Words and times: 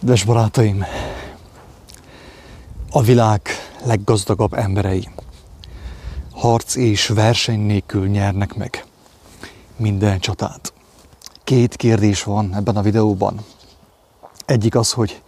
Kedves 0.00 0.24
barátaim, 0.24 0.84
a 2.90 3.02
világ 3.02 3.40
leggazdagabb 3.84 4.54
emberei 4.54 5.08
harc 6.32 6.74
és 6.74 7.06
verseny 7.06 7.60
nélkül 7.60 8.06
nyernek 8.06 8.54
meg 8.54 8.84
minden 9.76 10.18
csatát. 10.18 10.72
Két 11.44 11.76
kérdés 11.76 12.22
van 12.22 12.54
ebben 12.54 12.76
a 12.76 12.82
videóban. 12.82 13.44
Egyik 14.46 14.74
az, 14.74 14.92
hogy 14.92 15.22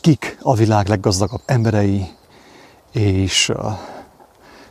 kik 0.00 0.38
a 0.42 0.54
világ 0.54 0.88
leggazdagabb 0.88 1.42
emberei, 1.46 2.06
és 2.92 3.48
uh, 3.48 3.72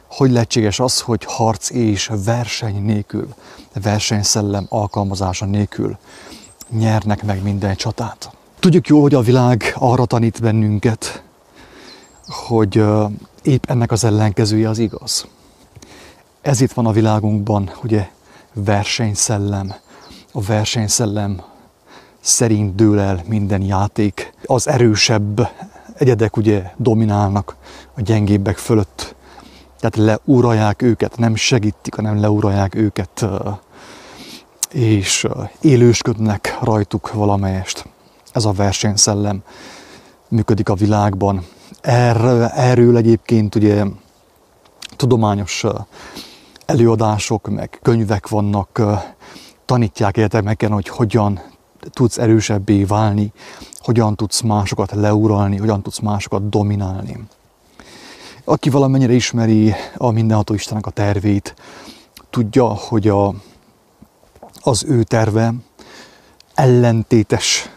hogy 0.08 0.32
lehetséges 0.32 0.80
az, 0.80 1.02
hogy 1.02 1.24
harc 1.26 1.70
és 1.70 2.12
verseny 2.26 2.84
nélkül, 2.84 3.34
versenyszellem 3.74 4.66
alkalmazása 4.70 5.46
nélkül 5.46 5.98
nyernek 6.70 7.24
meg 7.24 7.44
minden 7.44 7.76
csatát. 7.76 8.35
Tudjuk 8.66 8.88
jól, 8.88 9.02
hogy 9.02 9.14
a 9.14 9.22
világ 9.22 9.76
arra 9.76 10.06
tanít 10.06 10.42
bennünket, 10.42 11.24
hogy 12.28 12.84
épp 13.44 13.64
ennek 13.68 13.92
az 13.92 14.04
ellenkezője 14.04 14.70
az 14.70 14.78
igaz. 14.78 15.28
Ez 16.42 16.62
itt 16.62 16.72
van 16.72 16.86
a 16.86 16.92
világunkban, 16.92 17.72
ugye 17.84 18.10
versenyszellem. 18.54 19.74
A 20.32 20.42
versenyszellem 20.42 21.42
szerint 22.20 22.76
dől 22.76 23.00
el 23.00 23.24
minden 23.28 23.62
játék. 23.62 24.34
Az 24.46 24.68
erősebb 24.68 25.50
egyedek 25.98 26.38
ugye 26.38 26.72
dominálnak 26.78 27.56
a 27.96 28.02
gyengébbek 28.02 28.58
fölött. 28.58 29.16
Tehát 29.80 30.22
leuralják 30.26 30.82
őket, 30.82 31.18
nem 31.18 31.36
segítik, 31.36 31.94
hanem 31.94 32.20
leuralják 32.20 32.76
őket, 32.76 33.26
és 34.72 35.28
élősködnek 35.62 36.58
rajtuk 36.62 37.14
valamelyest. 37.14 37.94
Ez 38.36 38.46
a 38.46 38.52
versenyszellem 38.52 39.44
működik 40.28 40.70
a 40.70 40.74
világban. 40.74 41.46
Erről, 41.82 42.44
erről 42.44 42.98
egyébként 42.98 43.56
ugye 43.56 43.84
tudományos 44.96 45.64
előadások, 46.66 47.48
meg 47.48 47.80
könyvek 47.82 48.28
vannak, 48.28 48.82
tanítják 49.66 50.18
egyetemeken, 50.18 50.72
hogy 50.72 50.88
hogyan 50.88 51.42
tudsz 51.90 52.18
erősebbé 52.18 52.84
válni, 52.84 53.32
hogyan 53.78 54.16
tudsz 54.16 54.42
másokat 54.42 54.92
leuralni, 54.92 55.58
hogyan 55.58 55.82
tudsz 55.82 56.00
másokat 56.00 56.50
dominálni. 56.50 57.28
Aki 58.44 58.70
valamennyire 58.70 59.14
ismeri 59.14 59.74
a 59.98 60.12
mindenható 60.12 60.54
Istennek 60.54 60.86
a 60.86 60.90
tervét, 60.92 61.56
tudja, 62.30 62.66
hogy 62.66 63.08
a, 63.08 63.34
az 64.62 64.84
ő 64.88 65.04
terve 65.04 65.54
ellentétes 66.54 67.70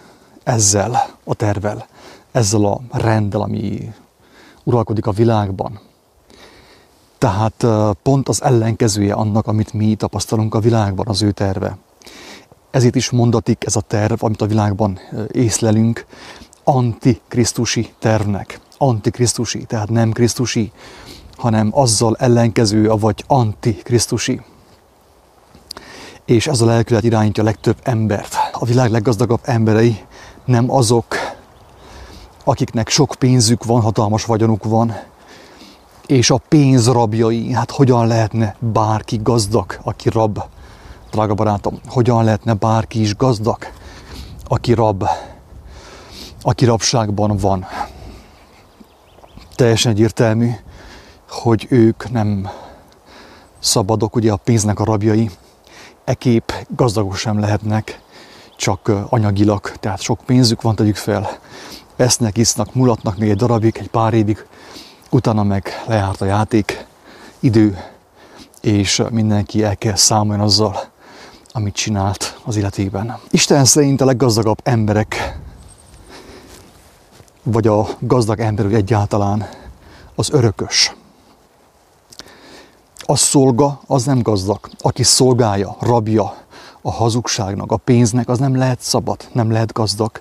ezzel 0.48 1.16
a 1.24 1.34
tervel, 1.34 1.86
ezzel 2.32 2.64
a 2.64 2.80
renddel, 2.90 3.40
ami 3.40 3.92
uralkodik 4.64 5.06
a 5.06 5.10
világban. 5.10 5.80
Tehát 7.18 7.66
pont 8.02 8.28
az 8.28 8.42
ellenkezője 8.42 9.14
annak, 9.14 9.46
amit 9.46 9.72
mi 9.72 9.94
tapasztalunk 9.94 10.54
a 10.54 10.60
világban, 10.60 11.06
az 11.08 11.22
ő 11.22 11.30
terve. 11.30 11.76
Ezért 12.70 12.94
is 12.94 13.10
mondatik 13.10 13.64
ez 13.66 13.76
a 13.76 13.80
terv, 13.80 14.24
amit 14.24 14.42
a 14.42 14.46
világban 14.46 14.98
észlelünk, 15.30 16.06
antikrisztusi 16.64 17.92
tervnek. 17.98 18.60
Antikrisztusi, 18.78 19.64
tehát 19.64 19.90
nem 19.90 20.12
krisztusi, 20.12 20.72
hanem 21.36 21.68
azzal 21.72 22.16
ellenkező, 22.18 22.88
vagy 22.88 23.24
antikrisztusi. 23.26 24.40
És 26.24 26.46
ez 26.46 26.60
a 26.60 26.66
lelkület 26.66 27.04
irányítja 27.04 27.42
a 27.42 27.46
legtöbb 27.46 27.76
embert. 27.82 28.36
A 28.52 28.64
világ 28.64 28.90
leggazdagabb 28.90 29.40
emberei 29.42 30.06
nem 30.48 30.70
azok, 30.70 31.06
akiknek 32.44 32.88
sok 32.88 33.14
pénzük 33.18 33.64
van, 33.64 33.80
hatalmas 33.80 34.24
vagyonuk 34.24 34.64
van, 34.64 34.96
és 36.06 36.30
a 36.30 36.40
pénz 36.48 36.88
rabjai, 36.88 37.52
hát 37.52 37.70
hogyan 37.70 38.06
lehetne 38.06 38.56
bárki 38.58 39.20
gazdag, 39.22 39.78
aki 39.82 40.08
rab, 40.08 40.42
drága 41.10 41.34
barátom, 41.34 41.80
hogyan 41.88 42.24
lehetne 42.24 42.54
bárki 42.54 43.00
is 43.00 43.16
gazdag, 43.16 43.58
aki 44.48 44.72
rab, 44.72 45.04
aki 46.42 46.64
rabságban 46.64 47.36
van. 47.36 47.66
Teljesen 49.54 49.92
egyértelmű, 49.92 50.50
hogy 51.28 51.66
ők 51.70 52.10
nem 52.10 52.48
szabadok, 53.58 54.16
ugye 54.16 54.32
a 54.32 54.36
pénznek 54.36 54.80
a 54.80 54.84
rabjai, 54.84 55.30
ekép 56.04 56.52
gazdagok 56.76 57.16
sem 57.16 57.40
lehetnek, 57.40 58.00
csak 58.58 58.92
anyagilag, 59.08 59.70
tehát 59.70 60.00
sok 60.00 60.20
pénzük 60.26 60.62
van, 60.62 60.74
tegyük 60.74 60.96
fel, 60.96 61.38
esznek, 61.96 62.36
isznak, 62.36 62.74
mulatnak 62.74 63.18
még 63.18 63.30
egy 63.30 63.36
darabig, 63.36 63.76
egy 63.80 63.88
pár 63.88 64.14
évig, 64.14 64.46
utána 65.10 65.42
meg 65.42 65.84
lejárt 65.86 66.20
a 66.20 66.24
játék 66.24 66.86
idő, 67.40 67.78
és 68.60 69.02
mindenki 69.10 69.62
el 69.62 69.76
kell 69.76 69.94
számolni 69.94 70.42
azzal, 70.42 70.76
amit 71.52 71.74
csinált 71.74 72.38
az 72.44 72.56
életében. 72.56 73.18
Isten 73.30 73.64
szerint 73.64 74.00
a 74.00 74.04
leggazdagabb 74.04 74.60
emberek, 74.62 75.38
vagy 77.42 77.66
a 77.66 77.88
gazdag 77.98 78.40
ember 78.40 78.66
egyáltalán 78.66 79.48
az 80.14 80.30
örökös. 80.30 80.94
A 82.98 83.16
szolga 83.16 83.80
az 83.86 84.04
nem 84.04 84.22
gazdag. 84.22 84.68
Aki 84.78 85.02
szolgálja, 85.02 85.76
rabja 85.80 86.46
a 86.82 86.90
hazugságnak, 86.90 87.72
a 87.72 87.76
pénznek, 87.76 88.28
az 88.28 88.38
nem 88.38 88.56
lehet 88.56 88.80
szabad, 88.80 89.28
nem 89.32 89.50
lehet 89.50 89.72
gazdag. 89.72 90.20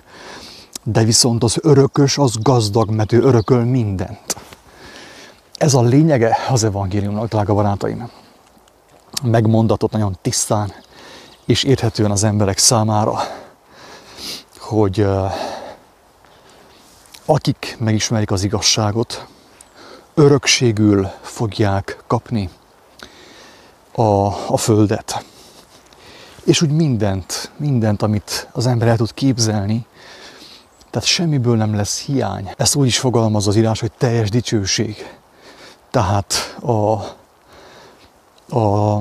De 0.82 1.04
viszont 1.04 1.42
az 1.42 1.58
örökös 1.62 2.18
az 2.18 2.36
gazdag, 2.42 2.90
mert 2.90 3.12
ő 3.12 3.22
örököl 3.22 3.64
mindent. 3.64 4.36
Ez 5.54 5.74
a 5.74 5.82
lényege 5.82 6.36
az 6.50 6.64
evangéliumnak, 6.64 7.28
drága 7.28 7.54
barátaim. 7.54 8.10
Megmondatott 9.22 9.90
nagyon 9.90 10.18
tisztán 10.22 10.72
és 11.44 11.62
érthetően 11.62 12.10
az 12.10 12.24
emberek 12.24 12.58
számára, 12.58 13.18
hogy 14.58 15.06
akik 17.24 17.76
megismerik 17.78 18.30
az 18.30 18.44
igazságot, 18.44 19.26
örökségül 20.14 21.08
fogják 21.20 22.02
kapni 22.06 22.50
a, 23.92 24.26
a 24.52 24.56
földet. 24.56 25.24
És 26.48 26.62
úgy 26.62 26.70
mindent, 26.70 27.50
mindent, 27.56 28.02
amit 28.02 28.48
az 28.52 28.66
ember 28.66 28.88
el 28.88 28.96
tud 28.96 29.14
képzelni, 29.14 29.86
tehát 30.90 31.08
semmiből 31.08 31.56
nem 31.56 31.74
lesz 31.74 32.00
hiány. 32.00 32.52
Ezt 32.56 32.74
úgy 32.74 32.86
is 32.86 32.98
fogalmaz 32.98 33.46
az 33.46 33.56
írás, 33.56 33.80
hogy 33.80 33.92
teljes 33.98 34.30
dicsőség 34.30 35.06
tehát 35.90 36.56
a, 36.60 36.72
a, 38.58 38.96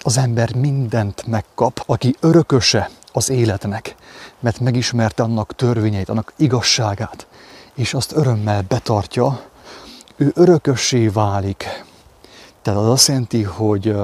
az 0.00 0.16
ember 0.16 0.54
mindent 0.54 1.26
megkap, 1.26 1.82
aki 1.86 2.16
örököse 2.20 2.90
az 3.12 3.30
életnek, 3.30 3.94
mert 4.40 4.60
megismerte 4.60 5.22
annak 5.22 5.54
törvényeit, 5.54 6.08
annak 6.08 6.32
igazságát, 6.36 7.26
és 7.74 7.94
azt 7.94 8.12
örömmel 8.16 8.62
betartja, 8.68 9.40
ő 10.16 10.32
örökössé 10.34 11.08
válik. 11.08 11.84
Tehát 12.62 12.80
az 12.80 12.88
azt 12.88 13.08
jelenti, 13.08 13.42
hogy, 13.42 13.96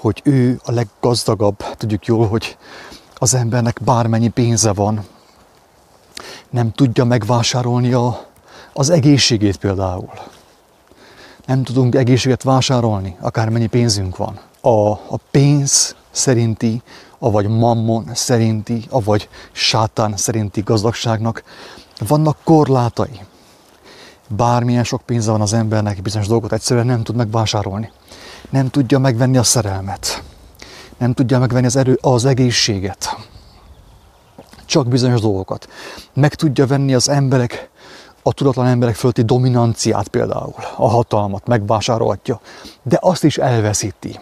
hogy 0.00 0.20
ő 0.24 0.60
a 0.64 0.72
leggazdagabb, 0.72 1.56
tudjuk 1.76 2.06
jól, 2.06 2.28
hogy 2.28 2.56
az 3.14 3.34
embernek 3.34 3.80
bármennyi 3.84 4.28
pénze 4.28 4.72
van, 4.72 5.06
nem 6.50 6.72
tudja 6.72 7.04
megvásárolni 7.04 7.92
a, 7.92 8.26
az 8.72 8.90
egészségét 8.90 9.56
például 9.56 10.10
nem 11.48 11.62
tudunk 11.62 11.94
egészséget 11.94 12.42
vásárolni, 12.42 13.16
akármennyi 13.20 13.66
pénzünk 13.66 14.16
van. 14.16 14.40
A, 14.60 14.90
a 14.90 15.18
pénz 15.30 15.96
szerinti, 16.10 16.82
avagy 17.18 17.46
mammon 17.46 18.10
szerinti, 18.14 18.84
avagy 18.88 19.28
sátán 19.52 20.16
szerinti 20.16 20.60
gazdagságnak 20.60 21.42
vannak 22.06 22.36
korlátai. 22.44 23.20
Bármilyen 24.28 24.84
sok 24.84 25.02
pénze 25.02 25.30
van 25.30 25.40
az 25.40 25.52
embernek, 25.52 26.02
bizonyos 26.02 26.26
dolgot 26.26 26.52
egyszerűen 26.52 26.86
nem 26.86 27.02
tud 27.02 27.16
megvásárolni. 27.16 27.92
Nem 28.50 28.68
tudja 28.68 28.98
megvenni 28.98 29.36
a 29.36 29.42
szerelmet. 29.42 30.22
Nem 30.98 31.12
tudja 31.12 31.38
megvenni 31.38 31.66
az, 31.66 31.76
erő, 31.76 31.98
az 32.00 32.24
egészséget. 32.24 33.16
Csak 34.64 34.88
bizonyos 34.88 35.20
dolgokat. 35.20 35.68
Meg 36.14 36.34
tudja 36.34 36.66
venni 36.66 36.94
az 36.94 37.08
emberek 37.08 37.70
a 38.22 38.32
tudatlan 38.32 38.66
emberek 38.66 38.94
fölti 38.94 39.22
dominanciát 39.22 40.08
például, 40.08 40.54
a 40.76 40.88
hatalmat 40.88 41.46
megvásárolhatja, 41.46 42.40
de 42.82 42.98
azt 43.00 43.24
is 43.24 43.38
elveszíti. 43.38 44.20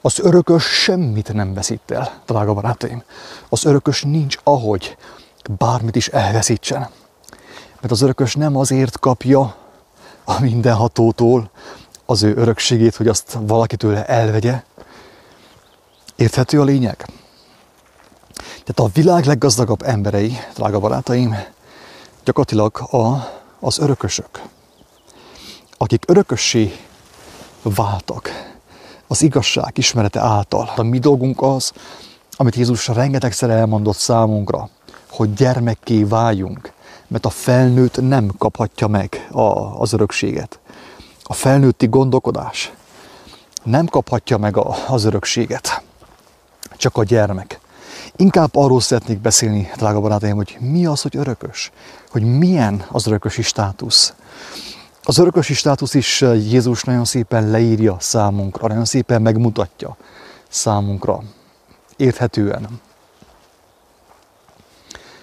Az 0.00 0.18
örökös 0.18 0.64
semmit 0.64 1.32
nem 1.32 1.54
veszít 1.54 1.90
el, 1.90 2.20
drága 2.26 2.54
barátaim. 2.54 3.02
Az 3.48 3.64
örökös 3.64 4.02
nincs 4.02 4.38
ahogy 4.42 4.96
bármit 5.58 5.96
is 5.96 6.08
elveszítsen. 6.08 6.88
Mert 7.80 7.90
az 7.90 8.02
örökös 8.02 8.34
nem 8.34 8.56
azért 8.56 8.98
kapja 8.98 9.54
a 10.24 10.40
mindenhatótól 10.40 11.50
az 12.06 12.22
ő 12.22 12.34
örökségét, 12.36 12.96
hogy 12.96 13.08
azt 13.08 13.38
valaki 13.40 13.76
tőle 13.76 14.04
elvegye. 14.06 14.62
Érthető 16.16 16.60
a 16.60 16.64
lényeg? 16.64 17.08
Tehát 18.36 18.78
a 18.78 18.90
világ 18.94 19.24
leggazdagabb 19.24 19.82
emberei, 19.82 20.36
drága 20.54 20.78
barátaim, 20.78 21.36
gyakorlatilag 22.24 22.76
a, 22.90 23.28
az 23.60 23.78
örökösök, 23.78 24.42
akik 25.76 26.04
örökössé 26.06 26.76
váltak 27.62 28.52
az 29.06 29.22
igazság 29.22 29.78
ismerete 29.78 30.20
által. 30.20 30.72
A 30.76 30.82
mi 30.82 30.98
dolgunk 30.98 31.42
az, 31.42 31.72
amit 32.36 32.54
Jézus 32.54 32.88
rengetegszer 32.88 33.50
elmondott 33.50 33.96
számunkra, 33.96 34.68
hogy 35.10 35.34
gyermekké 35.34 36.02
váljunk, 36.02 36.72
mert 37.06 37.26
a 37.26 37.30
felnőtt 37.30 38.00
nem 38.00 38.30
kaphatja 38.38 38.86
meg 38.86 39.28
a, 39.32 39.40
az 39.80 39.92
örökséget. 39.92 40.58
A 41.26 41.32
felnőtti 41.32 41.86
gondolkodás 41.86 42.72
nem 43.62 43.86
kaphatja 43.86 44.38
meg 44.38 44.56
a, 44.56 44.76
az 44.88 45.04
örökséget, 45.04 45.82
csak 46.76 46.96
a 46.96 47.04
gyermek. 47.04 47.60
Inkább 48.16 48.56
arról 48.56 48.80
szeretnék 48.80 49.20
beszélni, 49.20 49.70
drága 49.76 50.00
barátaim, 50.00 50.36
hogy 50.36 50.56
mi 50.60 50.86
az, 50.86 51.02
hogy 51.02 51.16
örökös, 51.16 51.72
hogy 52.10 52.22
milyen 52.22 52.84
az 52.90 53.06
örökösi 53.06 53.42
státusz. 53.42 54.14
Az 55.02 55.18
örökösi 55.18 55.54
státusz 55.54 55.94
is 55.94 56.20
Jézus 56.20 56.82
nagyon 56.82 57.04
szépen 57.04 57.50
leírja 57.50 57.96
számunkra, 58.00 58.68
nagyon 58.68 58.84
szépen 58.84 59.22
megmutatja 59.22 59.96
számunkra, 60.48 61.22
érthetően, 61.96 62.80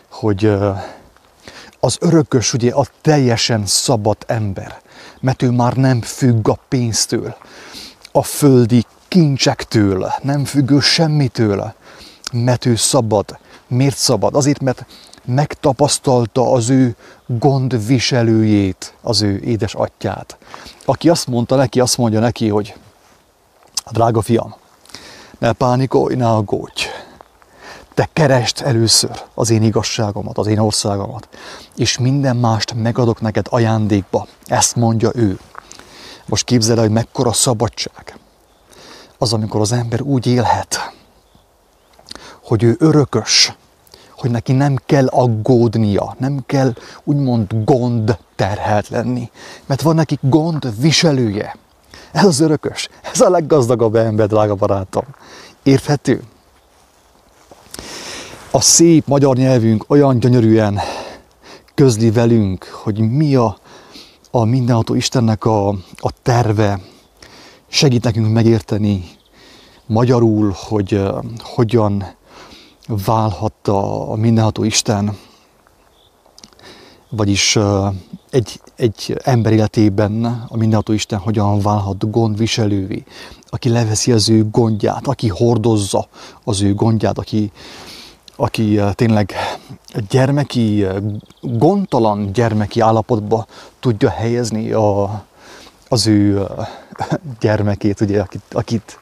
hogy 0.09 0.45
az 1.79 1.97
örökös 1.99 2.53
ugye 2.53 2.71
a 2.71 2.85
teljesen 3.01 3.65
szabad 3.65 4.17
ember, 4.27 4.81
mert 5.21 5.41
ő 5.41 5.49
már 5.51 5.73
nem 5.73 6.01
függ 6.01 6.49
a 6.49 6.57
pénztől, 6.67 7.35
a 8.11 8.23
földi 8.23 8.85
kincsektől, 9.07 10.11
nem 10.21 10.45
függő 10.45 10.79
semmitől, 10.79 11.73
mert 12.31 12.65
ő 12.65 12.75
szabad. 12.75 13.39
Miért 13.67 13.97
szabad? 13.97 14.35
Azért, 14.35 14.61
mert 14.61 14.85
megtapasztalta 15.25 16.51
az 16.51 16.69
ő 16.69 16.95
gondviselőjét, 17.25 18.93
az 19.01 19.21
ő 19.21 19.39
édes 19.39 19.73
atyát, 19.73 20.37
aki 20.85 21.09
azt 21.09 21.27
mondta 21.27 21.55
neki, 21.55 21.79
azt 21.79 21.97
mondja 21.97 22.19
neki, 22.19 22.47
hogy 22.47 22.75
drága 23.91 24.21
fiam, 24.21 24.55
ne 25.37 25.51
pánikolj, 25.51 26.15
ne 26.15 26.29
aggódj, 26.29 26.85
te 27.93 28.09
kerest 28.13 28.61
először 28.61 29.21
az 29.33 29.49
én 29.49 29.63
igazságomat, 29.63 30.37
az 30.37 30.47
én 30.47 30.59
országomat, 30.59 31.27
és 31.75 31.97
minden 31.97 32.35
mást 32.35 32.73
megadok 32.73 33.21
neked 33.21 33.45
ajándékba. 33.49 34.27
Ezt 34.45 34.75
mondja 34.75 35.11
ő. 35.15 35.39
Most 36.25 36.45
képzeld 36.45 36.77
el, 36.77 36.83
hogy 36.83 36.93
mekkora 36.93 37.33
szabadság. 37.33 38.17
Az, 39.17 39.33
amikor 39.33 39.61
az 39.61 39.71
ember 39.71 40.01
úgy 40.01 40.25
élhet, 40.25 40.93
hogy 42.43 42.63
ő 42.63 42.75
örökös, 42.79 43.53
hogy 44.17 44.31
neki 44.31 44.51
nem 44.51 44.75
kell 44.85 45.07
aggódnia, 45.07 46.15
nem 46.19 46.43
kell 46.45 46.73
úgymond 47.03 47.63
gond 47.65 48.17
terhelt 48.35 48.87
lenni, 48.87 49.31
mert 49.65 49.81
van 49.81 49.95
neki 49.95 50.17
gond 50.21 50.81
viselője. 50.81 51.55
Ez 52.11 52.25
az 52.25 52.39
örökös, 52.39 52.89
ez 53.13 53.21
a 53.21 53.29
leggazdagabb 53.29 53.95
ember, 53.95 54.27
drága 54.27 54.55
barátom. 54.55 55.05
Érthető? 55.63 56.23
A 58.53 58.61
szép 58.61 59.07
magyar 59.07 59.35
nyelvünk 59.35 59.83
olyan 59.87 60.19
gyönyörűen 60.19 60.79
közli 61.73 62.11
velünk, 62.11 62.63
hogy 62.63 62.99
mi 62.99 63.35
a, 63.35 63.57
a 64.31 64.43
mindenható 64.43 64.93
Istennek 64.93 65.45
a, 65.45 65.67
a 65.95 66.11
terve, 66.21 66.79
segít 67.67 68.03
nekünk 68.03 68.33
megérteni 68.33 69.03
magyarul, 69.85 70.55
hogy 70.55 70.93
uh, 70.93 71.23
hogyan 71.39 72.05
válhat 72.87 73.67
a, 73.67 74.15
mindenható 74.15 74.63
Isten, 74.63 75.17
vagyis 77.09 77.55
uh, 77.55 77.93
egy, 78.29 78.61
egy 78.75 79.17
ember 79.23 79.53
életében 79.53 80.45
a 80.49 80.57
mindenható 80.57 80.93
Isten 80.93 81.19
hogyan 81.19 81.59
válhat 81.59 82.11
gondviselővé, 82.11 83.03
aki 83.49 83.69
leveszi 83.69 84.11
az 84.11 84.29
ő 84.29 84.49
gondját, 84.49 85.07
aki 85.07 85.27
hordozza 85.27 86.07
az 86.43 86.61
ő 86.61 86.73
gondját, 86.73 87.17
aki, 87.17 87.51
aki 88.41 88.79
tényleg 88.91 89.33
gyermeki, 90.09 90.85
gondtalan 91.41 92.31
gyermeki 92.31 92.79
állapotba 92.79 93.45
tudja 93.79 94.09
helyezni 94.09 94.71
a, 94.71 95.23
az 95.87 96.07
ő 96.07 96.47
gyermekét, 97.39 98.01
ugye, 98.01 98.21
akit, 98.21 98.41
akit 98.51 98.99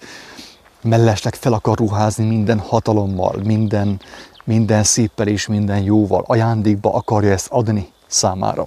mellesleg 0.81 1.36
fel 1.36 1.53
akar 1.53 1.77
ruházni 1.77 2.25
minden 2.25 2.59
hatalommal, 2.59 3.36
minden, 3.44 4.01
minden 4.44 4.83
széppel 4.83 5.27
és 5.27 5.47
minden 5.47 5.81
jóval, 5.81 6.24
ajándékba 6.27 6.94
akarja 6.94 7.31
ezt 7.31 7.47
adni 7.50 7.91
számára. 8.07 8.65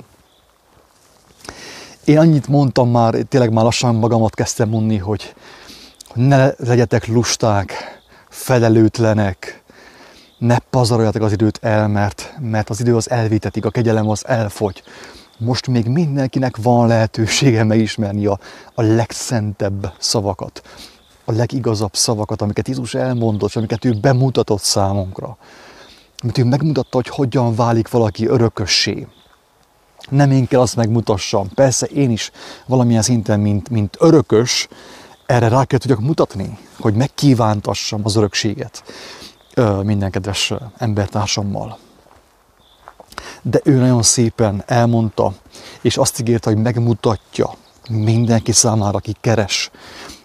Én 2.04 2.19
annyit 2.19 2.48
mondtam 2.48 2.90
már, 2.90 3.14
tényleg 3.14 3.52
már 3.52 3.64
lassan 3.64 3.94
magamat 3.94 4.34
kezdtem 4.34 4.69
mondni, 4.69 4.96
hogy 4.96 5.34
ne 6.14 6.50
legyetek 6.56 7.06
lusták, 7.06 7.72
felelőtlenek, 8.28 9.61
ne 10.42 10.58
pazaroljatok 10.58 11.22
az 11.22 11.32
időt 11.32 11.58
el, 11.62 11.88
mert, 11.88 12.34
mert 12.40 12.70
az 12.70 12.80
idő 12.80 12.96
az 12.96 13.10
elvitetik, 13.10 13.64
a 13.64 13.70
kegyelem 13.70 14.08
az 14.08 14.26
elfogy. 14.26 14.82
Most 15.38 15.66
még 15.66 15.86
mindenkinek 15.86 16.56
van 16.56 16.86
lehetősége 16.86 17.64
megismerni 17.64 18.26
a, 18.26 18.38
a 18.74 18.82
legszentebb 18.82 19.92
szavakat, 19.98 20.62
a 21.24 21.32
legigazabb 21.32 21.94
szavakat, 21.94 22.42
amiket 22.42 22.68
Jézus 22.68 22.94
elmondott, 22.94 23.48
és 23.48 23.56
amiket 23.56 23.84
ő 23.84 23.92
bemutatott 24.00 24.62
számunkra. 24.62 25.36
Amit 26.18 26.38
ő 26.38 26.44
megmutatta, 26.44 26.96
hogy 26.96 27.08
hogyan 27.08 27.54
válik 27.54 27.90
valaki 27.90 28.26
örökössé. 28.26 29.06
Nem 30.08 30.30
én 30.30 30.46
kell 30.46 30.60
azt 30.60 30.76
megmutassam. 30.76 31.48
Persze 31.54 31.86
én 31.86 32.10
is 32.10 32.30
valamilyen 32.66 33.02
szinten, 33.02 33.40
mint, 33.40 33.70
mint 33.70 33.96
örökös, 33.98 34.68
erre 35.26 35.48
rá 35.48 35.64
kell 35.64 35.78
tudjak 35.78 36.00
mutatni, 36.00 36.58
hogy 36.80 36.94
megkívántassam 36.94 38.00
az 38.04 38.16
örökséget 38.16 38.82
minden 39.82 40.10
kedves 40.10 40.52
embertársammal. 40.76 41.78
De 43.43 43.60
ő 43.64 43.76
nagyon 43.76 44.02
szépen 44.02 44.62
elmondta, 44.66 45.34
és 45.81 45.96
azt 45.96 46.20
ígérte, 46.20 46.50
hogy 46.50 46.62
megmutatja 46.62 47.50
mindenki 47.90 48.52
számára, 48.52 48.96
aki 48.96 49.16
keres, 49.20 49.70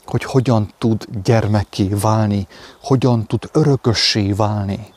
hogy 0.05 0.23
hogyan 0.23 0.73
tud 0.77 1.05
gyermekké 1.23 1.87
válni, 1.87 2.47
hogyan 2.81 3.25
tud 3.25 3.49
örökössé 3.51 4.31
válni, 4.31 4.93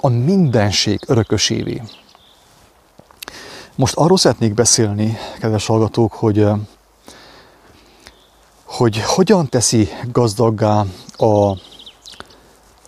a 0.00 0.08
mindenség 0.08 1.00
örökösévé. 1.06 1.82
Most 3.74 3.94
arról 3.96 4.18
szeretnék 4.18 4.54
beszélni, 4.54 5.16
kedves 5.38 5.66
hallgatók, 5.66 6.12
hogy, 6.12 6.46
hogy 8.64 9.02
hogyan 9.02 9.48
teszi 9.48 9.88
gazdaggá 10.12 10.84
a, 11.16 11.52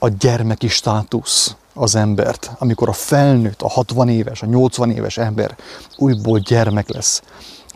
a 0.02 0.08
gyermeki 0.08 0.68
státusz 0.68 1.56
az 1.74 1.94
embert, 1.94 2.50
amikor 2.58 2.88
a 2.88 2.92
felnőtt, 2.92 3.62
a 3.62 3.68
60 3.68 4.08
éves, 4.08 4.42
a 4.42 4.46
80 4.46 4.90
éves 4.90 5.18
ember 5.18 5.56
újból 5.96 6.38
gyermek 6.38 6.88
lesz 6.88 7.22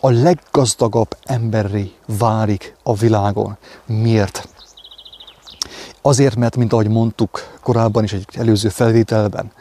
a 0.04 0.10
leggazdagabb 0.10 1.16
emberré 1.24 1.92
válik 2.06 2.76
a 2.82 2.94
világon. 2.94 3.56
Miért? 3.86 4.48
Azért, 6.02 6.36
mert, 6.36 6.56
mint 6.56 6.72
ahogy 6.72 6.88
mondtuk 6.88 7.58
korábban 7.62 8.04
is 8.04 8.12
egy 8.12 8.26
előző 8.32 8.68
felvételben, 8.68 9.52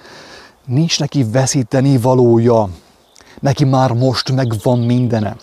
nincs 0.65 0.99
neki 0.99 1.23
veszíteni 1.23 1.97
valója, 1.97 2.69
neki 3.39 3.63
már 3.63 3.91
most 3.91 4.31
megvan 4.31 4.79
mindene. 4.79 5.35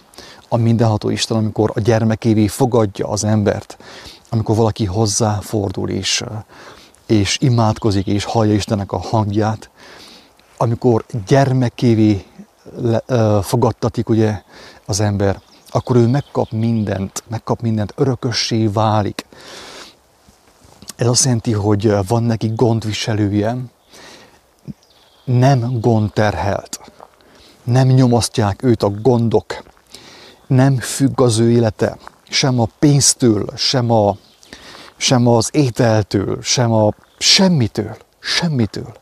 A 0.49 0.57
mindenható 0.57 1.11
Isten, 1.11 1.37
amikor 1.37 1.73
a 1.75 1.81
gyermekévé 1.81 2.47
fogadja 2.47 3.09
az 3.09 3.25
embert, 3.25 3.77
amikor 4.29 4.57
valaki 4.57 4.85
hozzáfordul 4.85 5.89
és, 5.89 6.25
és 7.11 7.38
imádkozik 7.40 8.07
és 8.07 8.25
hallja 8.25 8.55
Istennek 8.55 8.93
a 8.93 8.99
hangját, 8.99 9.71
amikor 10.57 11.05
gyermekévé 11.26 12.25
fogadtatik 13.43 14.09
ugye 14.09 14.43
az 14.87 15.00
ember, 15.00 15.40
akkor 15.71 15.97
ő 15.97 16.07
megkap 16.07 16.50
mindent, 16.50 17.23
megkap 17.29 17.61
mindent, 17.61 17.93
örökössé 17.97 18.67
válik. 18.67 19.26
Ez 20.97 21.07
azt 21.07 21.25
jelenti, 21.25 21.52
hogy 21.52 22.07
van 22.07 22.23
neki 22.23 22.52
gondviselője, 22.55 23.57
nem 25.25 25.81
gondterhelt, 25.81 26.81
nem 27.64 27.88
nyomasztják 27.88 28.62
őt 28.62 28.83
a 28.83 28.90
gondok, 28.90 29.62
nem 30.47 30.76
függ 30.76 31.21
az 31.21 31.38
ő 31.38 31.50
élete, 31.50 31.97
sem 32.29 32.61
a 32.61 32.67
pénztől, 32.79 33.47
sem, 33.57 33.90
a, 33.90 34.17
sem 35.00 35.26
az 35.26 35.49
ételtől, 35.52 36.38
sem 36.42 36.73
a 36.73 36.90
semmitől, 37.19 37.97
semmitől. 38.19 38.92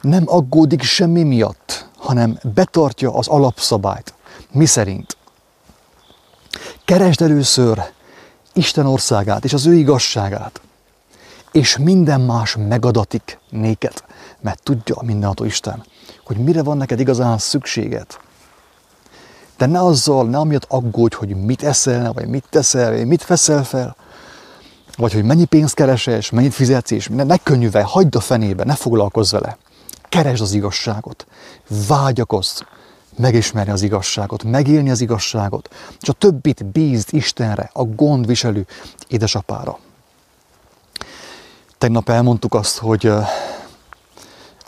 Nem 0.00 0.22
aggódik 0.26 0.82
semmi 0.82 1.22
miatt, 1.22 1.88
hanem 1.96 2.38
betartja 2.54 3.14
az 3.14 3.28
alapszabályt. 3.28 4.14
Mi 4.52 4.66
szerint? 4.66 5.16
Keresd 6.84 7.22
először 7.22 7.82
Isten 8.52 8.86
országát 8.86 9.44
és 9.44 9.52
az 9.52 9.66
ő 9.66 9.74
igazságát, 9.74 10.60
és 11.52 11.76
minden 11.76 12.20
más 12.20 12.56
megadatik 12.68 13.38
néked, 13.50 14.04
mert 14.40 14.62
tudja 14.62 14.94
a 14.94 15.04
mindenható 15.04 15.44
Isten, 15.44 15.84
hogy 16.24 16.36
mire 16.36 16.62
van 16.62 16.76
neked 16.76 17.00
igazán 17.00 17.38
szükséged. 17.38 18.06
De 19.56 19.66
ne 19.66 19.82
azzal, 19.82 20.26
ne 20.26 20.38
amiatt 20.38 20.66
aggódj, 20.68 21.14
hogy 21.16 21.36
mit 21.36 21.62
eszel, 21.62 22.12
vagy 22.12 22.26
mit 22.26 22.44
teszel, 22.50 22.90
vagy 22.90 23.06
mit 23.06 23.26
veszel 23.26 23.64
fel, 23.64 23.96
vagy 24.96 25.12
hogy 25.12 25.24
mennyi 25.24 25.44
pénzt 25.44 25.74
keresel, 25.74 26.16
és 26.16 26.30
mennyit 26.30 26.54
fizetsz, 26.54 26.90
és 26.90 27.08
ne, 27.08 27.22
ne 27.22 27.36
könyve, 27.36 27.82
hagyd 27.82 28.14
a 28.14 28.20
fenébe, 28.20 28.64
ne 28.64 28.74
foglalkozz 28.74 29.32
vele. 29.32 29.58
Keresd 30.08 30.42
az 30.42 30.52
igazságot, 30.52 31.26
vágyakozz, 31.88 32.60
megismerni 33.16 33.72
az 33.72 33.82
igazságot, 33.82 34.42
megélni 34.42 34.90
az 34.90 35.00
igazságot, 35.00 35.74
és 36.00 36.08
a 36.08 36.12
többit 36.12 36.64
bízd 36.64 37.08
Istenre, 37.12 37.70
a 37.72 37.82
gondviselő 37.82 38.66
édesapára. 39.08 39.78
Tegnap 41.78 42.08
elmondtuk 42.08 42.54
azt, 42.54 42.78
hogy 42.78 43.06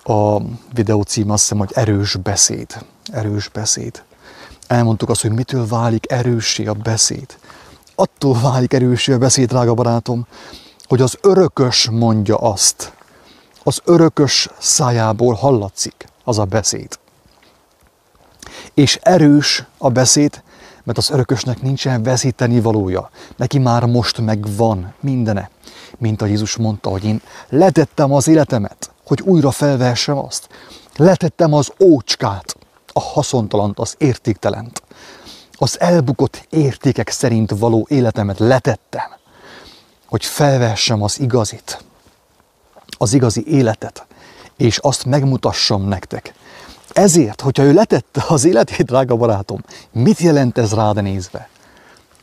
a 0.03 0.41
videó 0.75 1.03
cím 1.03 1.31
azt 1.31 1.43
hiszem, 1.43 1.59
hogy 1.59 1.71
erős 1.75 2.17
beszéd. 2.17 2.85
Erős 3.13 3.49
beszéd. 3.49 4.03
Elmondtuk 4.67 5.09
azt, 5.09 5.23
hogy 5.23 5.33
mitől 5.33 5.67
válik 5.67 6.11
erőssé 6.13 6.67
a 6.67 6.73
beszéd. 6.73 7.27
Attól 7.99 8.41
válik 8.41 8.73
erőssé 8.73 9.13
a 9.13 9.19
beszéd, 9.19 9.49
drága 9.49 9.75
barátom, 9.75 10.27
hogy 10.85 11.01
az 11.01 11.19
örökös 11.21 11.89
mondja 11.91 12.37
azt. 12.37 12.93
Az 13.63 13.81
örökös 13.85 14.49
szájából 14.59 15.35
hallatszik 15.35 16.07
az 16.25 16.39
a 16.39 16.45
beszéd. 16.45 16.99
És 18.75 18.99
erős 19.03 19.65
a 19.79 19.89
beszéd, 19.89 20.43
mert 20.85 20.99
az 20.99 21.11
örökösnek 21.11 21.63
nincsen 21.63 22.03
veszíteni 22.03 22.61
valója. 22.61 23.11
Neki 23.37 23.59
már 23.59 23.85
most 23.85 24.21
megvan 24.21 24.95
mindene. 25.01 25.51
Mint 25.99 26.23
a 26.23 26.27
Jézus 26.27 26.57
mondta, 26.57 26.91
hogy 26.91 27.05
én 27.05 27.23
letettem 27.49 28.13
az 28.13 28.29
életemet, 28.29 28.91
hogy 29.07 29.21
újra 29.21 29.51
felvehessem 29.51 30.19
azt. 30.19 30.49
Letettem 30.97 31.53
az 31.53 31.73
ócskát, 31.85 32.57
a 32.93 33.01
haszontalant, 33.01 33.79
az 33.79 33.95
értéktelent. 33.99 34.83
Az 35.59 35.81
elbukott 35.81 36.47
értékek 36.51 37.09
szerint 37.09 37.51
való 37.51 37.87
életemet 37.91 38.39
letettem, 38.39 39.11
hogy 40.07 40.25
felvehessem 40.25 41.03
az 41.03 41.21
igazit, 41.21 41.85
az 42.99 43.13
igazi 43.13 43.45
életet, 43.47 44.07
és 44.57 44.79
azt 44.79 45.05
megmutassam 45.05 45.89
nektek. 45.89 46.35
Ezért, 46.93 47.41
hogyha 47.41 47.63
ő 47.63 47.73
letette 47.73 48.25
az 48.29 48.45
életét, 48.45 48.87
drága 48.87 49.17
barátom, 49.17 49.65
mit 49.93 50.19
jelent 50.19 50.59
ez 50.59 50.73
rád 50.73 51.03
nézve? 51.03 51.49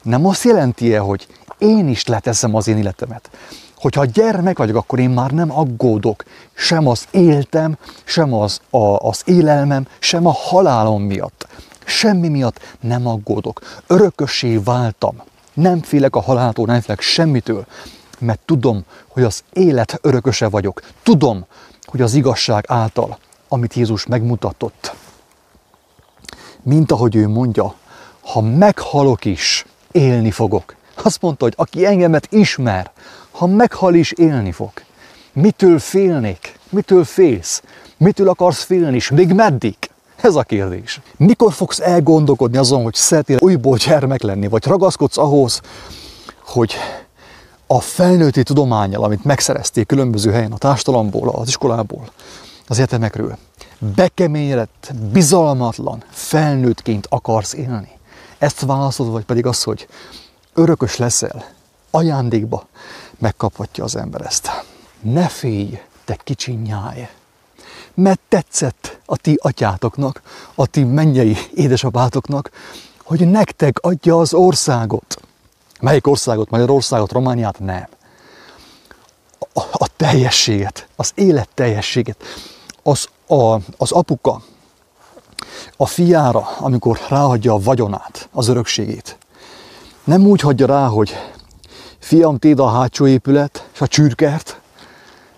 Nem 0.02 0.26
azt 0.26 0.44
jelenti-e, 0.44 1.00
hogy 1.00 1.28
én 1.58 1.88
is 1.88 2.06
leteszem 2.06 2.56
az 2.56 2.68
én 2.68 2.78
életemet? 2.78 3.30
Hogyha 3.76 4.06
gyermek 4.06 4.58
vagyok, 4.58 4.76
akkor 4.76 5.00
én 5.00 5.10
már 5.10 5.32
nem 5.32 5.52
aggódok 5.52 6.24
sem 6.54 6.88
az 6.88 7.06
éltem, 7.12 7.78
sem 8.04 8.34
az, 8.34 8.60
a, 8.70 9.08
az 9.08 9.22
élelmem, 9.26 9.88
sem 10.00 10.26
a 10.26 10.32
halálom 10.32 11.04
miatt. 11.04 11.48
Semmi 11.86 12.28
miatt 12.28 12.60
nem 12.80 13.08
aggódok. 13.08 13.62
Örökössé 13.88 14.58
váltam. 14.58 15.22
Nem 15.54 15.82
félek 15.82 16.16
a 16.16 16.22
haláltól, 16.22 16.66
nem 16.66 16.82
félek 16.82 17.02
semmitől, 17.02 17.66
mert 18.20 18.40
tudom, 18.46 18.84
hogy 19.08 19.24
az 19.24 19.44
élet 19.54 20.00
örököse 20.02 20.48
vagyok. 20.50 20.82
Tudom, 21.04 21.46
hogy 21.86 22.02
az 22.02 22.14
igazság 22.14 22.66
által 22.68 23.18
amit 23.54 23.74
Jézus 23.74 24.06
megmutatott. 24.06 24.96
Mint 26.62 26.92
ahogy 26.92 27.16
ő 27.16 27.28
mondja, 27.28 27.76
ha 28.22 28.42
meghalok 28.42 29.26
is, 29.26 29.66
élni 29.92 30.32
fogok. 30.32 30.76
Azt 30.96 31.22
mondta, 31.22 31.44
hogy 31.44 31.54
aki 31.58 31.86
engemet 31.86 32.28
ismer, 32.32 32.92
ha 33.32 33.48
meghal 33.48 33.94
is, 33.94 34.12
élni 34.12 34.52
fog. 34.52 34.72
Mitől 35.34 35.80
félnék? 35.80 36.60
Mitől 36.70 37.04
félsz? 37.04 37.64
Mitől 37.98 38.30
akarsz 38.30 38.64
félni, 38.64 38.96
és 38.96 39.10
még 39.10 39.34
meddig? 39.34 39.76
Ez 40.16 40.36
a 40.36 40.44
kérdés. 40.44 41.02
Mikor 41.18 41.54
fogsz 41.54 41.80
elgondolkodni 41.80 42.58
azon, 42.58 42.84
hogy 42.84 42.94
szeretnél 42.94 43.38
újból 43.40 43.78
gyermek 43.78 44.22
lenni, 44.22 44.48
vagy 44.48 44.66
ragaszkodsz 44.66 45.18
ahhoz, 45.18 45.62
hogy 46.46 46.74
a 47.68 47.80
felnőtti 47.80 48.44
tudományjal, 48.44 49.04
amit 49.04 49.24
megszerezték 49.24 49.88
különböző 49.88 50.32
helyen 50.32 50.52
a 50.52 50.58
társadalomból, 50.58 51.30
az 51.30 51.48
iskolából, 51.48 52.12
az 52.68 52.78
egyetemekről. 52.78 53.38
Bekeményedett, 53.96 54.92
bizalmatlan, 55.12 56.04
felnőttként 56.10 57.08
akarsz 57.10 57.54
élni. 57.54 57.90
Ezt 58.38 58.60
válaszolod, 58.62 59.12
vagy 59.12 59.26
pedig 59.26 59.46
az, 59.46 59.64
hogy 59.64 59.88
örökös 60.54 60.98
leszel, 60.98 61.46
ajándékba 61.92 62.68
megkaphatja 63.18 63.84
az 63.84 63.96
ember 63.96 64.22
ezt. 64.22 64.50
Ne 65.02 65.28
félj, 65.28 65.80
te 66.06 66.16
kicsi 66.24 66.52
nyáj, 66.52 67.10
mert 67.94 68.20
tetszett 68.30 69.00
a 69.06 69.18
ti 69.18 69.40
atyátoknak, 69.42 70.22
a 70.56 70.66
ti 70.66 70.84
mennyei 70.84 71.38
édesapátoknak, 71.54 72.50
hogy 73.04 73.28
nektek 73.28 73.80
adja 73.82 74.20
az 74.20 74.34
országot. 74.34 75.22
Melyik 75.82 76.08
országot? 76.08 76.50
Magyarországot, 76.50 77.12
Romániát? 77.12 77.60
Nem. 77.60 77.88
A, 79.54 79.62
a 79.72 79.88
teljességet, 79.98 80.88
az 80.96 81.12
élet 81.16 81.50
teljességet 81.54 82.24
az, 82.84 83.08
a, 83.28 83.54
az 83.78 83.92
apuka 83.92 84.42
a 85.78 85.86
fiára, 85.86 86.48
amikor 86.60 87.00
ráhagyja 87.10 87.54
a 87.54 87.60
vagyonát, 87.60 88.30
az 88.32 88.48
örökségét, 88.48 89.18
nem 90.04 90.26
úgy 90.26 90.42
hagyja 90.42 90.66
rá, 90.66 90.88
hogy 90.88 91.16
fiam, 92.00 92.38
téd 92.38 92.60
a 92.60 92.70
hátsó 92.70 93.08
épület 93.08 93.70
és 93.74 93.82
a 93.82 93.88
csürkert, 93.88 94.62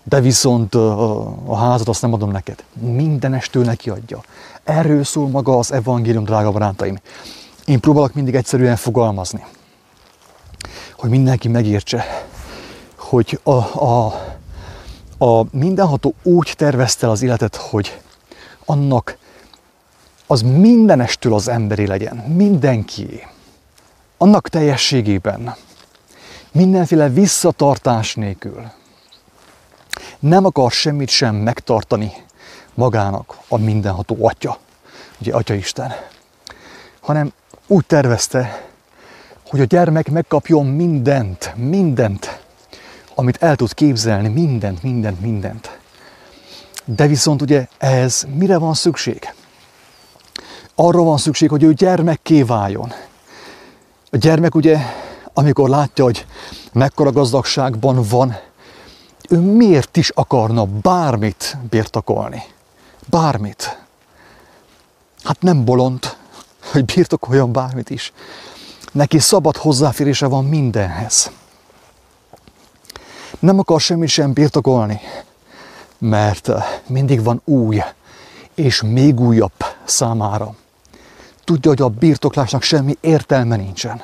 de 0.08 0.20
viszont 0.20 0.74
a 0.74 1.56
házat 1.56 1.88
azt 1.88 2.02
nem 2.02 2.12
adom 2.12 2.30
neked. 2.30 2.64
Mindenestől 2.72 3.64
neki 3.64 3.90
adja. 3.90 4.20
Erről 4.64 5.04
szól 5.04 5.28
maga 5.28 5.58
az 5.58 5.72
evangélium, 5.72 6.24
drága 6.24 6.50
barátaim. 6.50 6.98
Én 7.64 7.80
próbálok 7.80 8.14
mindig 8.14 8.34
egyszerűen 8.34 8.76
fogalmazni, 8.76 9.44
hogy 10.98 11.10
mindenki 11.10 11.48
megértse, 11.48 12.26
hogy 12.96 13.40
a, 13.42 13.50
a, 13.84 14.06
a 15.18 15.46
mindenható 15.50 16.14
úgy 16.22 16.54
tervezte 16.56 17.10
az 17.10 17.22
életet, 17.22 17.56
hogy 17.56 18.00
annak 18.64 19.18
az 20.26 20.42
mindenestől 20.42 21.34
az 21.34 21.48
emberi 21.48 21.86
legyen, 21.86 22.16
mindenki. 22.16 23.26
Annak 24.18 24.48
teljességében, 24.48 25.54
mindenféle 26.52 27.08
visszatartás 27.08 28.14
nélkül. 28.14 28.70
Nem 30.18 30.44
akar 30.44 30.70
semmit 30.70 31.08
sem 31.08 31.34
megtartani 31.34 32.12
magának 32.74 33.38
a 33.48 33.56
mindenható 33.56 34.16
Atya, 34.20 34.58
ugye 35.20 35.32
Atya 35.32 35.54
Isten, 35.54 35.92
hanem 37.00 37.32
úgy 37.66 37.86
tervezte, 37.86 38.66
hogy 39.48 39.60
a 39.60 39.64
gyermek 39.64 40.10
megkapjon 40.10 40.66
mindent, 40.66 41.52
mindent, 41.56 42.40
amit 43.14 43.42
el 43.42 43.56
tud 43.56 43.74
képzelni, 43.74 44.28
mindent, 44.28 44.82
mindent, 44.82 45.20
mindent. 45.20 45.78
De 46.84 47.06
viszont 47.06 47.42
ugye 47.42 47.66
ez 47.78 48.26
mire 48.34 48.58
van 48.58 48.74
szükség? 48.74 49.34
Arra 50.74 51.02
van 51.02 51.18
szükség, 51.18 51.48
hogy 51.48 51.62
ő 51.62 51.72
gyermekké 51.72 52.42
váljon. 52.42 52.92
A 54.10 54.16
gyermek 54.16 54.54
ugye, 54.54 54.78
amikor 55.34 55.68
látja, 55.68 56.04
hogy 56.04 56.26
mekkora 56.72 57.12
gazdagságban 57.12 58.02
van, 58.08 58.36
ő 59.30 59.38
miért 59.38 59.96
is 59.96 60.10
akarna 60.10 60.64
bármit 60.64 61.56
birtokolni? 61.70 62.42
Bármit. 63.10 63.78
Hát 65.22 65.42
nem 65.42 65.64
bolond, 65.64 66.16
hogy 66.72 66.84
birtokoljon 66.84 67.52
bármit 67.52 67.90
is. 67.90 68.12
Neki 68.92 69.18
szabad 69.18 69.56
hozzáférése 69.56 70.26
van 70.26 70.44
mindenhez 70.44 71.30
nem 73.38 73.58
akar 73.58 73.80
semmit 73.80 74.08
sem 74.08 74.32
birtokolni, 74.32 75.00
mert 75.98 76.48
eh, 76.48 76.64
mindig 76.86 77.22
van 77.22 77.40
új, 77.44 77.82
és 78.54 78.82
még 78.82 79.20
újabb 79.20 79.64
számára. 79.84 80.54
Tudja, 81.44 81.70
hogy 81.70 81.80
a 81.80 81.88
birtoklásnak 81.88 82.62
semmi 82.62 82.96
értelme 83.00 83.56
nincsen. 83.56 84.02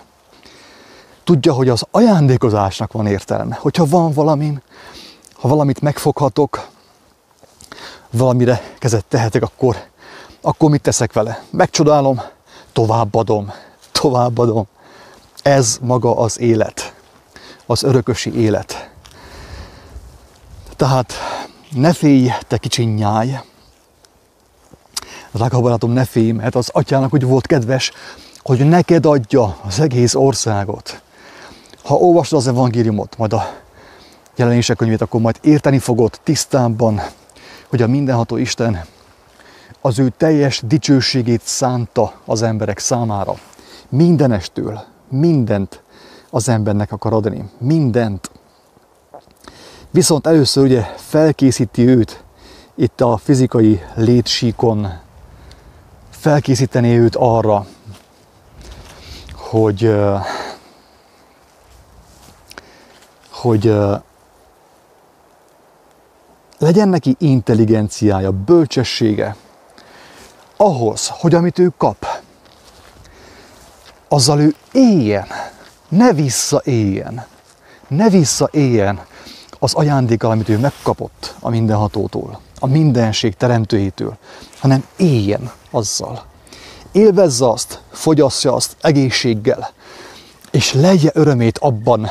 Tudja, 1.24 1.52
hogy 1.52 1.68
az 1.68 1.86
ajándékozásnak 1.90 2.92
van 2.92 3.06
értelme. 3.06 3.58
Hogyha 3.60 3.86
van 3.86 4.12
valamim, 4.12 4.60
ha 5.42 5.48
valamit 5.48 5.80
megfoghatok, 5.80 6.68
valamire 8.10 8.62
kezet 8.78 9.04
tehetek, 9.04 9.42
akkor, 9.42 9.76
akkor 10.40 10.70
mit 10.70 10.82
teszek 10.82 11.12
vele? 11.12 11.44
Megcsodálom, 11.50 12.20
továbbadom, 12.72 13.52
továbbadom. 13.92 14.66
Ez 15.42 15.78
maga 15.80 16.16
az 16.16 16.40
élet, 16.40 16.94
az 17.66 17.82
örökösi 17.82 18.40
élet. 18.40 18.90
Tehát 20.76 21.12
ne 21.70 21.92
félj, 21.92 22.30
te 22.48 22.58
kicsi 22.58 22.82
nyáj. 22.82 23.40
Drága 25.32 25.60
barátom, 25.60 25.90
ne 25.90 26.04
félj, 26.04 26.30
mert 26.30 26.54
az 26.54 26.68
atyának 26.72 27.14
úgy 27.14 27.24
volt 27.24 27.46
kedves, 27.46 27.92
hogy 28.42 28.68
neked 28.68 29.06
adja 29.06 29.56
az 29.66 29.80
egész 29.80 30.14
országot. 30.14 31.02
Ha 31.82 31.94
olvasod 31.94 32.38
az 32.38 32.48
evangéliumot, 32.48 33.18
majd 33.18 33.32
a, 33.32 33.60
jelenések 34.36 34.76
könyvét, 34.76 35.00
akkor 35.00 35.20
majd 35.20 35.38
érteni 35.40 35.78
fogod 35.78 36.20
tisztábban, 36.22 37.00
hogy 37.68 37.82
a 37.82 37.86
mindenható 37.86 38.36
Isten 38.36 38.84
az 39.80 39.98
ő 39.98 40.12
teljes 40.16 40.62
dicsőségét 40.66 41.42
szánta 41.44 42.12
az 42.24 42.42
emberek 42.42 42.78
számára. 42.78 43.34
Mindenestől, 43.88 44.84
mindent 45.08 45.82
az 46.30 46.48
embernek 46.48 46.92
akar 46.92 47.12
adni. 47.12 47.50
Mindent. 47.58 48.30
Viszont 49.90 50.26
először 50.26 50.64
ugye 50.64 50.82
felkészíti 50.96 51.86
őt 51.86 52.24
itt 52.74 53.00
a 53.00 53.16
fizikai 53.16 53.80
létsíkon, 53.94 54.88
felkészíteni 56.10 56.98
őt 56.98 57.16
arra, 57.16 57.66
hogy 59.34 59.94
hogy 63.30 63.74
legyen 66.62 66.88
neki 66.88 67.16
intelligenciája, 67.18 68.30
bölcsessége, 68.30 69.36
ahhoz, 70.56 71.08
hogy 71.08 71.34
amit 71.34 71.58
ő 71.58 71.72
kap, 71.76 72.06
azzal 74.08 74.40
ő 74.40 74.54
éljen, 74.72 75.26
ne 75.88 76.12
visszaéljen, 76.12 77.26
ne 77.88 78.08
visszaéljen 78.08 79.00
az 79.58 79.74
ajándékkal, 79.74 80.30
amit 80.30 80.48
ő 80.48 80.58
megkapott 80.58 81.34
a 81.40 81.48
mindenhatótól, 81.48 82.40
a 82.58 82.66
mindenség 82.66 83.34
teremtőjétől, 83.34 84.16
hanem 84.58 84.84
éljen 84.96 85.52
azzal. 85.70 86.24
Élvezze 86.92 87.48
azt, 87.48 87.80
fogyassza 87.90 88.54
azt 88.54 88.76
egészséggel, 88.80 89.70
és 90.50 90.72
legye 90.72 91.10
örömét 91.14 91.58
abban, 91.58 92.10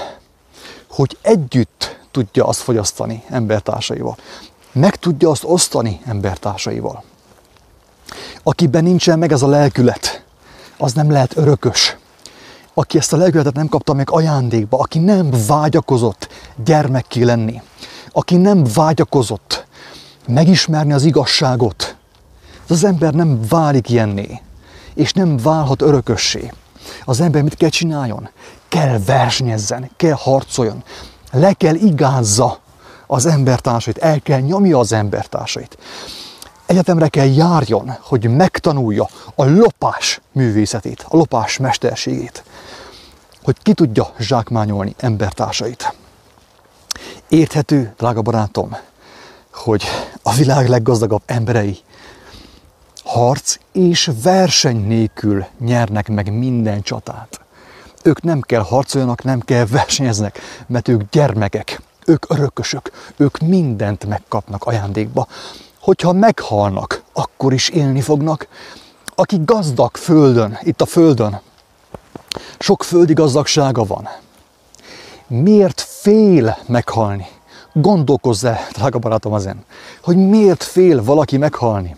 hogy 0.90 1.18
együtt 1.22 2.00
tudja 2.12 2.46
azt 2.46 2.60
fogyasztani 2.60 3.24
embertársaival. 3.30 4.18
Meg 4.72 4.96
tudja 4.96 5.30
azt 5.30 5.44
osztani 5.44 6.02
embertársaival. 6.06 7.04
Akiben 8.44 8.84
nincsen 8.84 9.20
meg 9.20 9.32
ez 9.32 9.42
a 9.42 9.48
lelkület, 9.48 10.24
az 10.78 10.94
nem 10.94 11.12
lehet 11.12 11.38
örökös. 11.38 11.96
Aki 12.74 12.98
ezt 12.98 13.14
a 13.14 13.18
lelkületet 13.18 13.54
nem 13.54 13.68
kapta 13.68 13.94
meg 13.94 14.10
ajándékba, 14.10 14.78
aki 14.78 15.00
nem 15.00 15.30
vágyakozott 15.48 16.28
gyermekké 16.64 17.24
lenni, 17.24 17.62
aki 18.12 18.36
nem 18.36 18.64
vágyakozott 18.74 19.66
megismerni 20.28 20.94
az 20.94 21.04
igazságot, 21.04 21.96
az, 22.68 22.72
az 22.72 22.84
ember 22.84 23.14
nem 23.14 23.40
válik 23.50 23.90
ilyenné, 23.90 24.42
és 24.94 25.14
nem 25.14 25.38
válhat 25.38 25.82
örökössé. 25.82 26.52
Az 27.06 27.22
ember 27.22 27.42
mit 27.42 27.56
kell 27.56 27.70
csináljon? 27.70 28.30
Kell 28.68 29.00
versenyezzen, 29.06 29.90
kell 29.96 30.16
harcoljon, 30.18 30.84
le 31.32 31.54
kell 31.54 31.76
igázza 31.76 32.60
az 33.08 33.26
embertársait, 33.26 33.98
el 33.98 34.22
kell 34.22 34.40
nyomja 34.40 34.80
az 34.80 34.92
embertársait 34.92 35.78
egyetemre 36.72 37.08
kell 37.08 37.34
járjon, 37.34 37.98
hogy 38.02 38.36
megtanulja 38.36 39.08
a 39.36 39.46
lopás 39.46 40.22
művészetét, 40.32 41.06
a 41.10 41.16
lopás 41.16 41.58
mesterségét, 41.58 42.44
hogy 43.44 43.58
ki 43.62 43.74
tudja 43.74 44.14
zsákmányolni 44.20 44.96
embertársait. 44.98 45.96
Érthető, 47.28 47.94
drága 47.98 48.22
barátom, 48.22 48.78
hogy 49.54 49.84
a 50.24 50.34
világ 50.34 50.70
leggazdagabb 50.70 51.22
emberei 51.26 51.80
harc 53.04 53.58
és 53.72 54.12
verseny 54.24 54.88
nélkül 54.88 55.46
nyernek 55.60 56.08
meg 56.08 56.34
minden 56.34 56.82
csatát. 56.82 57.40
Ők 58.04 58.22
nem 58.22 58.42
kell 58.42 58.62
harcoljanak, 58.62 59.24
nem 59.24 59.40
kell 59.40 59.66
versenyeznek, 59.66 60.40
mert 60.68 60.88
ők 60.88 61.02
gyermekek, 61.12 61.82
ők 62.06 62.26
örökösök, 62.30 62.92
ők 63.18 63.38
mindent 63.38 64.06
megkapnak 64.06 64.64
ajándékba 64.64 65.28
hogyha 65.82 66.12
meghalnak, 66.12 67.04
akkor 67.14 67.54
is 67.54 67.70
élni 67.70 68.02
fognak. 68.02 68.48
Aki 69.16 69.40
gazdag 69.46 69.98
földön, 69.98 70.58
itt 70.62 70.82
a 70.82 70.86
földön, 70.86 71.42
sok 72.60 72.84
földi 72.84 73.14
gazdagsága 73.14 73.86
van. 73.86 74.10
Miért 75.28 75.82
fél 75.82 76.58
meghalni? 76.68 77.28
Gondolkozz 77.74 78.44
el, 78.46 78.60
drága 78.74 79.00
barátom, 79.00 79.36
ezen, 79.36 79.66
hogy 80.04 80.18
miért 80.18 80.64
fél 80.64 81.04
valaki 81.04 81.38
meghalni? 81.38 81.96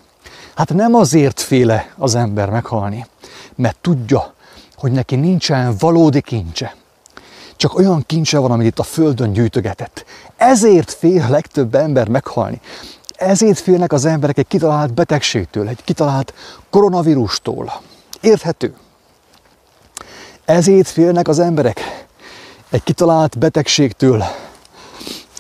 Hát 0.56 0.74
nem 0.74 0.94
azért 0.96 1.42
féle 1.42 1.94
az 1.98 2.16
ember 2.16 2.50
meghalni, 2.50 3.06
mert 3.56 3.78
tudja, 3.82 4.34
hogy 4.84 4.92
neki 4.92 5.16
nincsen 5.16 5.76
valódi 5.80 6.22
kincse. 6.22 6.76
Csak 7.56 7.78
olyan 7.78 8.04
kincse 8.06 8.38
van, 8.38 8.52
amit 8.52 8.68
itt 8.68 8.80
a 8.80 8.84
földön 8.84 9.34
gyűjtögetett. 9.34 10.06
Ezért 10.38 10.92
fél 10.92 11.22
a 11.22 11.30
legtöbb 11.30 11.76
ember 11.76 12.08
meghalni. 12.08 12.62
Ezért 13.16 13.60
félnek 13.60 13.94
az 13.94 14.06
emberek 14.06 14.38
egy 14.38 14.48
kitalált 14.48 14.94
betegségtől, 14.94 15.68
egy 15.68 15.84
kitalált 15.84 16.34
koronavírustól. 16.70 17.82
Érthető. 18.22 18.76
Ezért 20.46 20.88
félnek 20.88 21.28
az 21.28 21.40
emberek 21.40 22.08
egy 22.70 22.84
kitalált 22.84 23.38
betegségtől, 23.38 24.24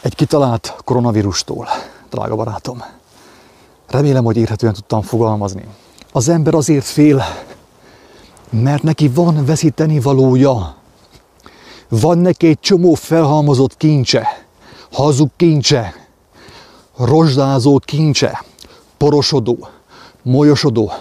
egy 0.02 0.16
kitalált 0.16 0.76
koronavírustól, 0.84 1.68
drága 2.10 2.36
barátom. 2.36 2.84
Remélem, 3.88 4.24
hogy 4.24 4.38
érthetően 4.38 4.74
tudtam 4.74 5.02
fogalmazni. 5.02 5.66
Az 6.12 6.30
ember 6.30 6.54
azért 6.54 6.86
fél, 6.86 7.24
mert 8.54 8.84
neki 8.84 9.08
van 9.08 9.46
veszíteni 9.46 10.00
valója. 10.00 10.76
Van 11.90 12.18
neki 12.18 12.48
egy 12.48 12.60
csomó 12.60 12.94
felhalmozott 12.94 13.78
kincse, 13.78 14.46
hazug 14.92 15.30
kincse, 15.38 16.08
rozsdázó 16.98 17.80
kincse, 17.86 18.44
porosodó, 18.98 19.68
molyosodó, 20.22 20.92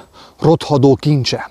rothadó 0.40 0.94
kincse, 0.94 1.50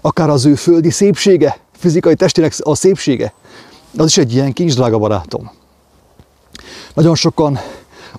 akár 0.00 0.30
az 0.30 0.44
ő 0.44 0.54
földi 0.54 0.90
szépsége, 0.90 1.58
fizikai 1.72 2.14
testének 2.14 2.54
a 2.58 2.74
szépsége, 2.74 3.32
az 3.96 4.06
is 4.06 4.18
egy 4.18 4.32
ilyen 4.32 4.52
kincs, 4.52 4.74
drága 4.74 4.98
barátom. 4.98 5.50
Nagyon 6.94 7.14
sokan 7.14 7.58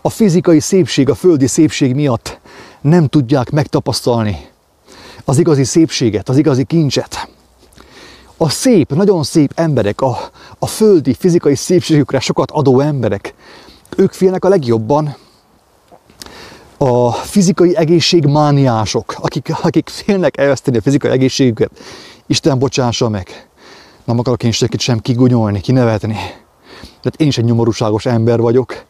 a 0.02 0.10
fizikai 0.10 0.60
szépség, 0.60 1.10
a 1.10 1.16
földi 1.16 1.48
szépség 1.48 1.96
miatt 1.96 2.40
nem 2.82 3.08
tudják 3.08 3.50
megtapasztalni 3.50 4.50
az 5.30 5.38
igazi 5.38 5.64
szépséget, 5.64 6.30
az 6.30 6.38
igazi 6.38 6.64
kincset. 6.64 7.30
A 8.38 8.50
szép, 8.50 8.94
nagyon 8.94 9.24
szép 9.24 9.52
emberek, 9.56 10.02
a, 10.02 10.18
a 10.60 10.68
földi, 10.68 11.14
fizikai 11.14 11.56
szépségükre 11.56 12.20
sokat 12.20 12.52
adó 12.52 12.80
emberek, 12.80 13.34
ők 13.98 14.12
félnek 14.12 14.46
a 14.46 14.50
legjobban 14.50 15.16
a 16.78 17.12
fizikai 17.12 17.76
egészség 17.76 18.26
mániások, 18.26 19.16
akik, 19.18 19.52
akik 19.62 19.90
félnek 19.90 20.38
elveszteni 20.38 20.78
a 20.78 20.82
fizikai 20.82 21.12
egészségüket, 21.12 21.72
Isten 22.28 22.60
bocsássa 22.60 23.10
meg. 23.10 23.48
Nem 24.04 24.20
akarok 24.20 24.44
én 24.44 24.52
senkit 24.52 24.80
sem 24.80 25.00
kigunyolni, 25.00 25.62
kinevetni. 25.62 26.16
Tehát 26.82 27.16
én 27.18 27.28
is 27.28 27.38
egy 27.38 27.46
nyomorúságos 27.46 28.06
ember 28.06 28.40
vagyok, 28.40 28.86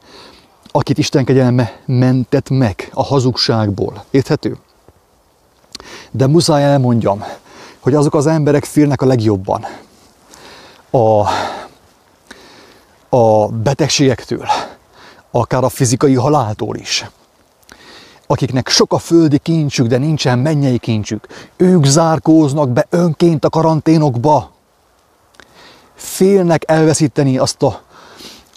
akit 0.72 0.98
Isten 0.98 1.26
kegyelme 1.26 1.82
mentett 1.86 2.50
meg 2.50 2.90
a 2.94 3.04
hazugságból. 3.04 4.06
Érthető? 4.12 4.58
De 6.12 6.28
muszáj 6.28 6.64
elmondjam, 6.64 7.24
hogy 7.80 7.94
azok 7.94 8.14
az 8.14 8.28
emberek 8.28 8.64
félnek 8.64 9.02
a 9.02 9.06
legjobban 9.06 9.66
a, 10.90 11.28
a 13.18 13.48
betegségektől, 13.48 14.46
akár 15.32 15.64
a 15.64 15.70
fizikai 15.70 16.16
haláltól 16.16 16.76
is 16.76 17.06
akiknek 18.32 18.68
sok 18.68 18.94
a 18.94 18.98
földi 18.98 19.38
kincsük, 19.38 19.88
de 19.88 19.98
nincsen 19.98 20.40
mennyei 20.40 20.78
kincsük, 20.78 21.28
ők 21.58 21.86
zárkóznak 21.86 22.70
be 22.70 22.86
önként 22.90 23.46
a 23.46 23.50
karanténokba. 23.50 24.52
Félnek 25.96 26.64
elveszíteni 26.68 27.38
azt 27.38 27.64
a, 27.64 27.82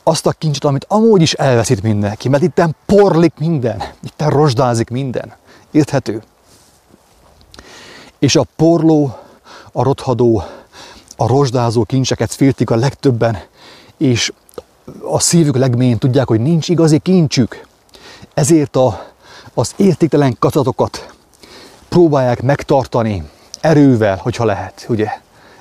azt 0.03 0.27
a 0.27 0.33
kincset, 0.33 0.65
amit 0.65 0.87
amúgy 0.89 1.23
is 1.23 1.33
elveszít 1.33 1.83
mindenki, 1.83 2.29
mert 2.29 2.43
itten 2.43 2.77
porlik 2.87 3.33
minden, 3.39 3.83
itten 4.03 4.31
rozsdázik 4.31 4.91
minden. 4.91 5.33
Érthető? 5.71 6.23
És 8.23 8.37
a 8.37 8.47
porló, 8.57 9.19
a 9.73 9.83
rothadó, 9.83 10.43
a 11.17 11.27
rozsdázó 11.27 11.85
kincseket 11.85 12.33
féltik 12.33 12.71
a 12.71 12.77
legtöbben, 12.77 13.39
és 13.97 14.33
a 15.03 15.21
szívük 15.21 15.57
legmélyén 15.57 15.99
tudják, 15.99 16.29
hogy 16.29 16.41
nincs 16.41 16.69
igazi 16.69 16.99
kincsük. 16.99 17.67
Ezért 18.35 18.77
a 18.77 19.11
az 19.55 19.73
értéktelen 19.77 20.37
kacatokat 20.39 21.15
próbálják 21.89 22.43
megtartani 22.43 23.23
erővel, 23.61 24.17
hogyha 24.17 24.45
lehet, 24.45 24.87
ugye? 24.89 25.09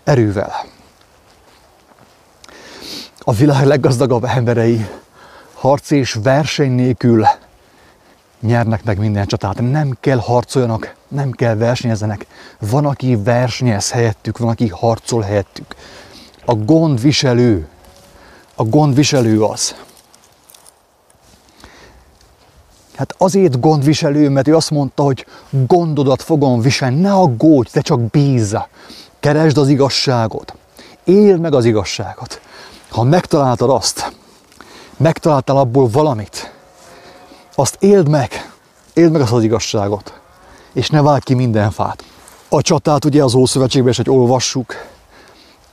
Erővel. 0.03 0.51
A 3.19 3.31
világ 3.33 3.65
leggazdagabb 3.65 4.23
emberei 4.23 4.85
harc 5.53 5.91
és 5.91 6.17
verseny 6.23 6.71
nélkül 6.71 7.25
nyernek 8.41 8.83
meg 8.83 8.97
minden 8.97 9.25
csatát. 9.25 9.71
Nem 9.71 9.97
kell 9.99 10.17
harcoljanak, 10.17 10.95
nem 11.07 11.31
kell 11.31 11.55
versenyezzenek. 11.55 12.25
Van, 12.59 12.85
aki 12.85 13.15
versenyez 13.15 13.91
helyettük, 13.91 14.37
van, 14.37 14.49
aki 14.49 14.67
harcol 14.67 15.21
helyettük. 15.21 15.75
A 16.45 16.53
gondviselő, 16.53 17.67
a 18.55 18.63
gondviselő 18.63 19.43
az, 19.43 19.75
Hát 23.01 23.15
azért 23.17 23.59
gondviselő, 23.59 24.29
mert 24.29 24.47
ő 24.47 24.55
azt 24.55 24.69
mondta, 24.71 25.03
hogy 25.03 25.25
gondodat 25.67 26.21
fogom 26.21 26.61
viselni, 26.61 26.99
ne 26.99 27.13
aggódj, 27.13 27.69
te 27.71 27.81
csak 27.81 28.01
bízza. 28.01 28.67
Keresd 29.19 29.57
az 29.57 29.67
igazságot. 29.67 30.55
Éld 31.03 31.39
meg 31.39 31.53
az 31.53 31.65
igazságot. 31.65 32.41
Ha 32.89 33.03
megtaláltad 33.03 33.69
azt, 33.69 34.15
megtaláltál 34.97 35.57
abból 35.57 35.87
valamit, 35.87 36.50
azt 37.61 37.77
éld 37.79 38.09
meg, 38.09 38.51
éld 38.93 39.11
meg 39.11 39.21
azt 39.21 39.31
az 39.31 39.43
igazságot, 39.43 40.19
és 40.73 40.89
ne 40.89 41.01
vágj 41.01 41.23
ki 41.23 41.33
minden 41.33 41.71
fát. 41.71 42.03
A 42.49 42.61
csatát 42.61 43.05
ugye 43.05 43.23
az 43.23 43.33
Ószövetségben 43.33 43.91
is, 43.91 43.97
hogy 43.97 44.09
olvassuk, 44.09 44.75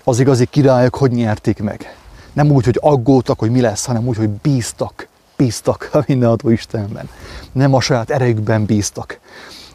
az 0.04 0.20
igazi 0.20 0.46
királyok 0.46 0.94
hogy 0.94 1.10
nyerték 1.10 1.62
meg. 1.62 1.96
Nem 2.32 2.50
úgy, 2.50 2.64
hogy 2.64 2.78
aggódtak, 2.80 3.38
hogy 3.38 3.50
mi 3.50 3.60
lesz, 3.60 3.84
hanem 3.84 4.06
úgy, 4.06 4.16
hogy 4.16 4.28
bíztak, 4.28 5.08
bíztak 5.36 5.88
a 5.92 6.04
mindenható 6.06 6.48
Istenben. 6.48 7.08
Nem 7.52 7.74
a 7.74 7.80
saját 7.80 8.10
erejükben 8.10 8.64
bíztak. 8.64 9.18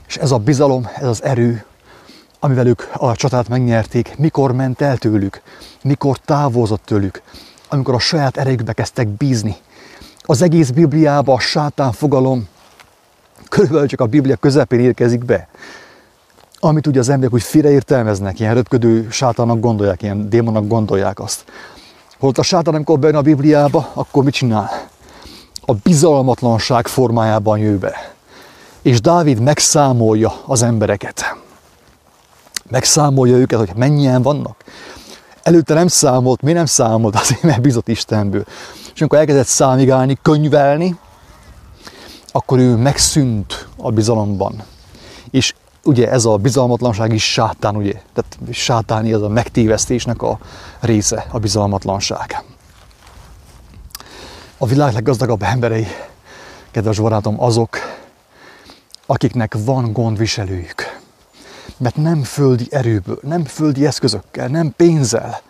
És 0.07 0.17
ez 0.17 0.31
a 0.31 0.37
bizalom, 0.37 0.89
ez 0.95 1.07
az 1.07 1.23
erő, 1.23 1.65
amivel 2.39 2.67
ők 2.67 2.83
a 2.93 3.15
csatát 3.15 3.47
megnyerték, 3.47 4.17
mikor 4.17 4.51
ment 4.51 4.81
el 4.81 4.97
tőlük, 4.97 5.41
mikor 5.81 6.17
távozott 6.17 6.85
tőlük, 6.85 7.21
amikor 7.69 7.93
a 7.93 7.99
saját 7.99 8.37
erejükbe 8.37 8.73
kezdtek 8.73 9.07
bízni. 9.07 9.55
Az 10.25 10.41
egész 10.41 10.69
Bibliában 10.69 11.35
a 11.35 11.39
sátán 11.39 11.91
fogalom 11.91 12.47
körülbelül 13.49 13.87
csak 13.87 14.01
a 14.01 14.05
Biblia 14.05 14.35
közepén 14.35 14.79
érkezik 14.79 15.25
be. 15.25 15.47
Amit 16.59 16.87
ugye 16.87 16.99
az 16.99 17.09
emberek 17.09 17.33
úgy 17.33 17.41
félreértelmeznek, 17.41 18.39
ilyen 18.39 18.53
röpködő 18.53 19.07
sátának 19.09 19.59
gondolják, 19.59 20.01
ilyen 20.01 20.29
démonnak 20.29 20.67
gondolják 20.67 21.19
azt. 21.19 21.43
Holott 22.19 22.37
a 22.37 22.41
sátán, 22.43 22.73
amikor 22.73 22.99
bejön 22.99 23.15
a 23.15 23.21
Bibliába, 23.21 23.91
akkor 23.93 24.23
mit 24.23 24.33
csinál? 24.33 24.69
A 25.65 25.73
bizalmatlanság 25.73 26.87
formájában 26.87 27.59
jő 27.59 27.77
be. 27.77 28.13
És 28.81 29.01
Dávid 29.01 29.39
megszámolja 29.39 30.33
az 30.45 30.61
embereket. 30.61 31.35
Megszámolja 32.69 33.35
őket, 33.35 33.59
hogy 33.59 33.71
mennyien 33.75 34.21
vannak. 34.21 34.63
Előtte 35.43 35.73
nem 35.73 35.87
számolt, 35.87 36.41
mi 36.41 36.51
nem 36.51 36.65
számolt, 36.65 37.15
azért 37.15 37.43
mert 37.43 37.61
bizott 37.61 37.87
Istenből. 37.87 38.45
És 38.93 39.01
amikor 39.01 39.17
elkezdett 39.17 39.47
számigálni, 39.47 40.17
könyvelni, 40.21 40.95
akkor 42.31 42.59
ő 42.59 42.75
megszűnt 42.75 43.67
a 43.77 43.91
bizalomban. 43.91 44.63
És 45.31 45.53
ugye 45.83 46.09
ez 46.11 46.25
a 46.25 46.37
bizalmatlanság 46.37 47.13
is 47.13 47.31
sátán, 47.31 47.75
ugye? 47.75 47.93
Tehát 48.13 48.37
sátáni 48.51 49.13
ez 49.13 49.21
a 49.21 49.27
megtévesztésnek 49.27 50.21
a 50.21 50.39
része, 50.79 51.25
a 51.31 51.39
bizalmatlanság. 51.39 52.43
A 54.57 54.65
világ 54.65 54.93
leggazdagabb 54.93 55.43
emberei, 55.43 55.87
kedves 56.71 56.99
barátom, 56.99 57.41
azok, 57.41 57.77
akiknek 59.05 59.55
van 59.57 59.93
gondviselőjük. 59.93 60.99
Mert 61.77 61.95
nem 61.95 62.23
földi 62.23 62.67
erőből, 62.69 63.19
nem 63.21 63.45
földi 63.45 63.85
eszközökkel, 63.85 64.47
nem 64.47 64.73
pénzzel, 64.75 65.41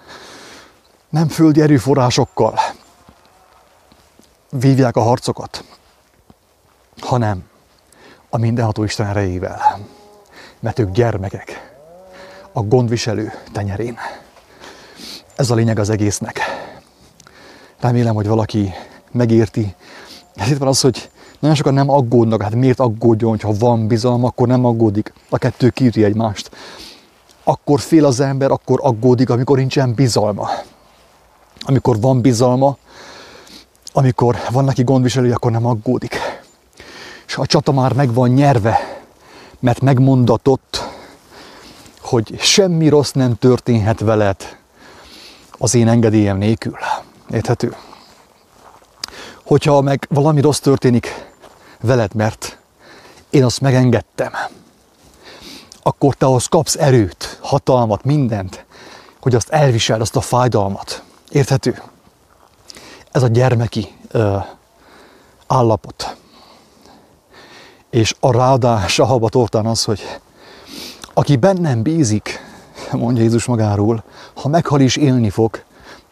nem 1.10 1.28
földi 1.28 1.62
erőforrásokkal 1.62 2.60
vívják 4.60 4.96
a 4.96 5.02
harcokat, 5.02 5.63
hanem 7.00 7.44
a 8.30 8.38
mindenható 8.38 8.84
Isten 8.84 9.08
erejével. 9.08 9.80
Mert 10.60 10.80
ők 10.80 10.92
gyermekek 10.92 11.76
a 12.52 12.62
gondviselő 12.62 13.34
tenyerén. 13.52 13.98
Ez 15.36 15.50
a 15.50 15.56
lényeg 15.56 15.80
az 15.80 15.89
egésznek. 15.89 16.39
Remélem, 17.80 18.16
hogy 18.16 18.28
valaki 18.28 18.74
megérti. 19.12 19.76
Ezért 20.36 20.60
van 20.60 20.68
az, 20.68 20.82
hogy 20.82 21.10
nagyon 21.39 21.56
sokan 21.56 21.74
nem 21.74 21.89
aggódnak, 21.89 22.42
hát 22.42 22.56
miért 22.56 22.80
aggódjon, 22.80 23.30
hogyha 23.30 23.54
van 23.60 23.88
bizalom, 23.88 24.24
akkor 24.24 24.48
nem 24.48 24.66
aggódik. 24.66 25.13
A 25.30 25.38
kettő 25.38 25.70
kírja 25.70 26.06
egymást. 26.06 26.52
Akkor 27.44 27.80
fél 27.80 28.06
az 28.06 28.20
ember, 28.20 28.52
akkor 28.52 28.80
aggódik, 28.84 29.30
amikor 29.30 29.58
nincsen 29.58 29.94
bizalma. 29.94 30.50
Amikor 31.60 32.00
van 32.00 32.22
bizalma, 32.22 32.78
amikor 33.94 34.38
van 34.52 34.64
neki 34.64 34.84
gondviselő, 34.84 35.32
akkor 35.32 35.52
nem 35.52 35.66
aggódik. 35.66 36.18
És 37.28 37.36
a 37.36 37.46
csata 37.46 37.72
már 37.72 37.94
meg 37.94 38.14
van 38.14 38.30
nyerve, 38.30 39.02
mert 39.60 39.82
megmondatott, 39.82 40.84
hogy 42.02 42.36
semmi 42.40 42.90
rossz 42.90 43.12
nem 43.12 43.38
történhet 43.38 44.00
veled 44.00 44.58
az 45.58 45.76
én 45.76 45.88
engedélyem 45.88 46.38
nélkül. 46.38 46.78
Érthető? 47.30 47.76
Hogyha 49.44 49.82
meg 49.82 50.06
valami 50.10 50.42
rossz 50.42 50.60
történik 50.60 51.26
veled, 51.82 52.14
mert 52.14 52.58
én 53.30 53.44
azt 53.44 53.62
megengedtem, 53.62 54.32
akkor 55.84 56.14
te 56.14 56.26
ahhoz 56.26 56.46
kapsz 56.46 56.76
erőt, 56.76 57.38
hatalmat, 57.42 58.04
mindent, 58.04 58.66
hogy 59.20 59.36
azt 59.36 59.50
elviseld, 59.50 60.02
azt 60.02 60.16
a 60.16 60.22
fájdalmat. 60.22 61.04
Érthető? 61.30 61.82
Ez 63.13 63.23
a 63.23 63.28
gyermeki 63.28 63.88
ö, 64.12 64.38
állapot. 65.47 66.15
És 67.89 68.15
a 68.19 68.32
ráadás 68.32 68.99
a 68.99 69.06
habatortán 69.06 69.65
az, 69.65 69.84
hogy 69.84 70.02
aki 71.13 71.36
bennem 71.36 71.82
bízik, 71.82 72.39
mondja 72.91 73.23
Jézus 73.23 73.45
magáról, 73.45 74.04
ha 74.34 74.49
meghal 74.49 74.80
is 74.80 74.95
élni 74.95 75.30
fog, 75.30 75.63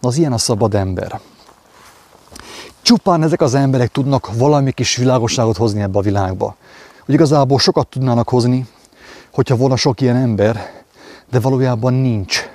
az 0.01 0.17
ilyen 0.17 0.33
a 0.33 0.37
szabad 0.37 0.75
ember. 0.75 1.19
Csupán 2.81 3.23
ezek 3.23 3.41
az 3.41 3.53
emberek 3.53 3.91
tudnak 3.91 4.29
valami 4.33 4.71
kis 4.71 4.95
világosságot 4.95 5.57
hozni 5.57 5.81
ebbe 5.81 5.97
a 5.97 6.01
világba. 6.01 6.55
Hogy 7.05 7.13
igazából 7.13 7.59
sokat 7.59 7.87
tudnának 7.87 8.29
hozni, 8.29 8.67
hogyha 9.33 9.55
volna 9.55 9.75
sok 9.75 10.01
ilyen 10.01 10.15
ember, 10.15 10.83
de 11.31 11.39
valójában 11.39 11.93
nincs. 11.93 12.49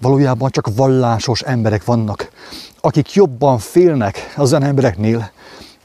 Valójában 0.00 0.50
csak 0.50 0.74
vallásos 0.74 1.42
emberek 1.42 1.84
vannak, 1.84 2.30
akik 2.84 3.12
jobban 3.12 3.58
félnek 3.58 4.32
az 4.36 4.52
olyan 4.52 4.64
embereknél, 4.64 5.30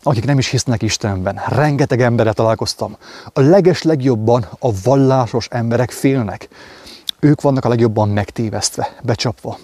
akik 0.04 0.26
nem 0.26 0.38
is 0.38 0.50
hisznek 0.50 0.82
Istenben. 0.82 1.42
Rengeteg 1.48 2.02
emberre 2.02 2.34
találkoztam. 2.34 2.98
A 3.34 3.40
leges 3.40 3.82
legjobban 3.82 4.48
a 4.60 4.72
vallásos 4.84 5.48
emberek 5.52 5.92
félnek. 5.92 6.48
Ők 7.20 7.42
vannak 7.42 7.66
a 7.66 7.70
legjobban 7.70 8.10
megtévesztve, 8.10 8.96
becsapva. 9.04 9.58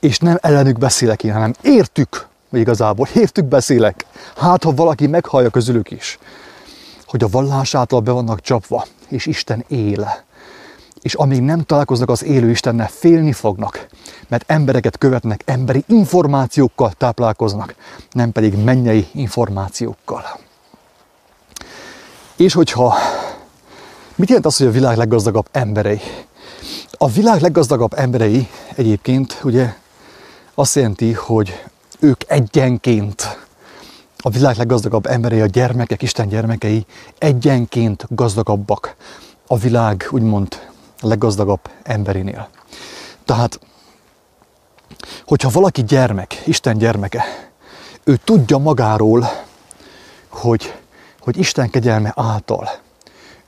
És 0.00 0.18
nem 0.18 0.38
ellenük 0.40 0.78
beszélek 0.78 1.24
én, 1.24 1.32
hanem 1.32 1.54
értük, 1.62 2.26
vagy 2.48 2.60
igazából 2.60 3.08
értük 3.14 3.44
beszélek. 3.44 4.06
Hát, 4.36 4.64
ha 4.64 4.74
valaki 4.74 5.06
meghallja 5.06 5.50
közülük 5.50 5.90
is, 5.90 6.18
hogy 7.06 7.22
a 7.22 7.28
vallás 7.28 7.74
által 7.74 8.00
be 8.00 8.10
vannak 8.10 8.40
csapva, 8.40 8.86
és 9.08 9.26
Isten 9.26 9.64
él. 9.68 10.24
És 11.02 11.14
amíg 11.14 11.40
nem 11.40 11.62
találkoznak 11.62 12.08
az 12.08 12.24
élő 12.24 12.50
Istennel, 12.50 12.88
félni 12.88 13.32
fognak, 13.32 13.86
mert 14.28 14.50
embereket 14.50 14.98
követnek, 14.98 15.42
emberi 15.44 15.84
információkkal 15.86 16.92
táplálkoznak, 16.98 17.74
nem 18.12 18.32
pedig 18.32 18.56
mennyei 18.56 19.08
információkkal. 19.12 20.22
És 22.36 22.52
hogyha, 22.52 22.94
mit 24.14 24.28
jelent 24.28 24.46
az, 24.46 24.56
hogy 24.56 24.66
a 24.66 24.70
világ 24.70 24.96
leggazdagabb 24.96 25.48
emberei? 25.52 26.00
A 26.90 27.08
világ 27.08 27.40
leggazdagabb 27.40 27.92
emberei 27.94 28.48
egyébként 28.74 29.40
ugye 29.42 29.74
azt 30.54 30.74
jelenti, 30.74 31.12
hogy 31.12 31.62
ők 31.98 32.20
egyenként, 32.26 33.38
a 34.18 34.30
világ 34.30 34.56
leggazdagabb 34.56 35.06
emberei, 35.06 35.40
a 35.40 35.46
gyermekek, 35.46 36.02
Isten 36.02 36.28
gyermekei 36.28 36.86
egyenként 37.18 38.06
gazdagabbak 38.08 38.96
a 39.46 39.56
világ 39.58 40.08
úgymond 40.10 40.69
leggazdagabb 41.00 41.70
emberinél. 41.82 42.48
Tehát 43.24 43.60
hogyha 45.24 45.50
valaki 45.50 45.84
gyermek, 45.84 46.46
Isten 46.46 46.78
gyermeke, 46.78 47.24
ő 48.04 48.16
tudja 48.24 48.58
magáról, 48.58 49.30
hogy, 50.28 50.74
hogy 51.20 51.38
Isten 51.38 51.70
kegyelme 51.70 52.12
által 52.16 52.70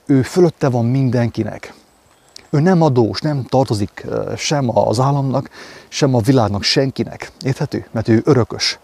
ő 0.06 0.22
fölötte 0.22 0.68
van 0.68 0.84
mindenkinek. 0.84 1.74
Ő 2.50 2.60
nem 2.60 2.82
adós, 2.82 3.20
nem 3.20 3.44
tartozik 3.44 4.06
sem 4.36 4.78
az 4.78 5.00
államnak, 5.00 5.50
sem 5.88 6.14
a 6.14 6.20
világnak, 6.20 6.62
senkinek. 6.62 7.30
Érthető? 7.44 7.86
Mert 7.90 8.08
ő 8.08 8.22
örökös. 8.24 8.78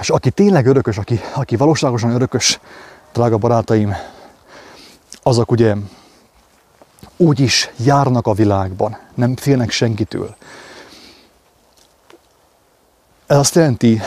És 0.00 0.10
aki 0.10 0.30
tényleg 0.30 0.66
örökös, 0.66 0.98
aki, 0.98 1.20
aki 1.34 1.56
valóságosan 1.56 2.10
örökös, 2.10 2.60
drága 3.12 3.36
barátaim, 3.36 3.94
azok 5.22 5.50
ugye 5.50 5.74
úgy 7.20 7.40
is 7.40 7.70
járnak 7.76 8.26
a 8.26 8.32
világban, 8.32 8.98
nem 9.14 9.36
félnek 9.36 9.70
senkitől. 9.70 10.36
Ez 13.26 13.36
azt 13.36 13.54
jelenti, 13.54 14.00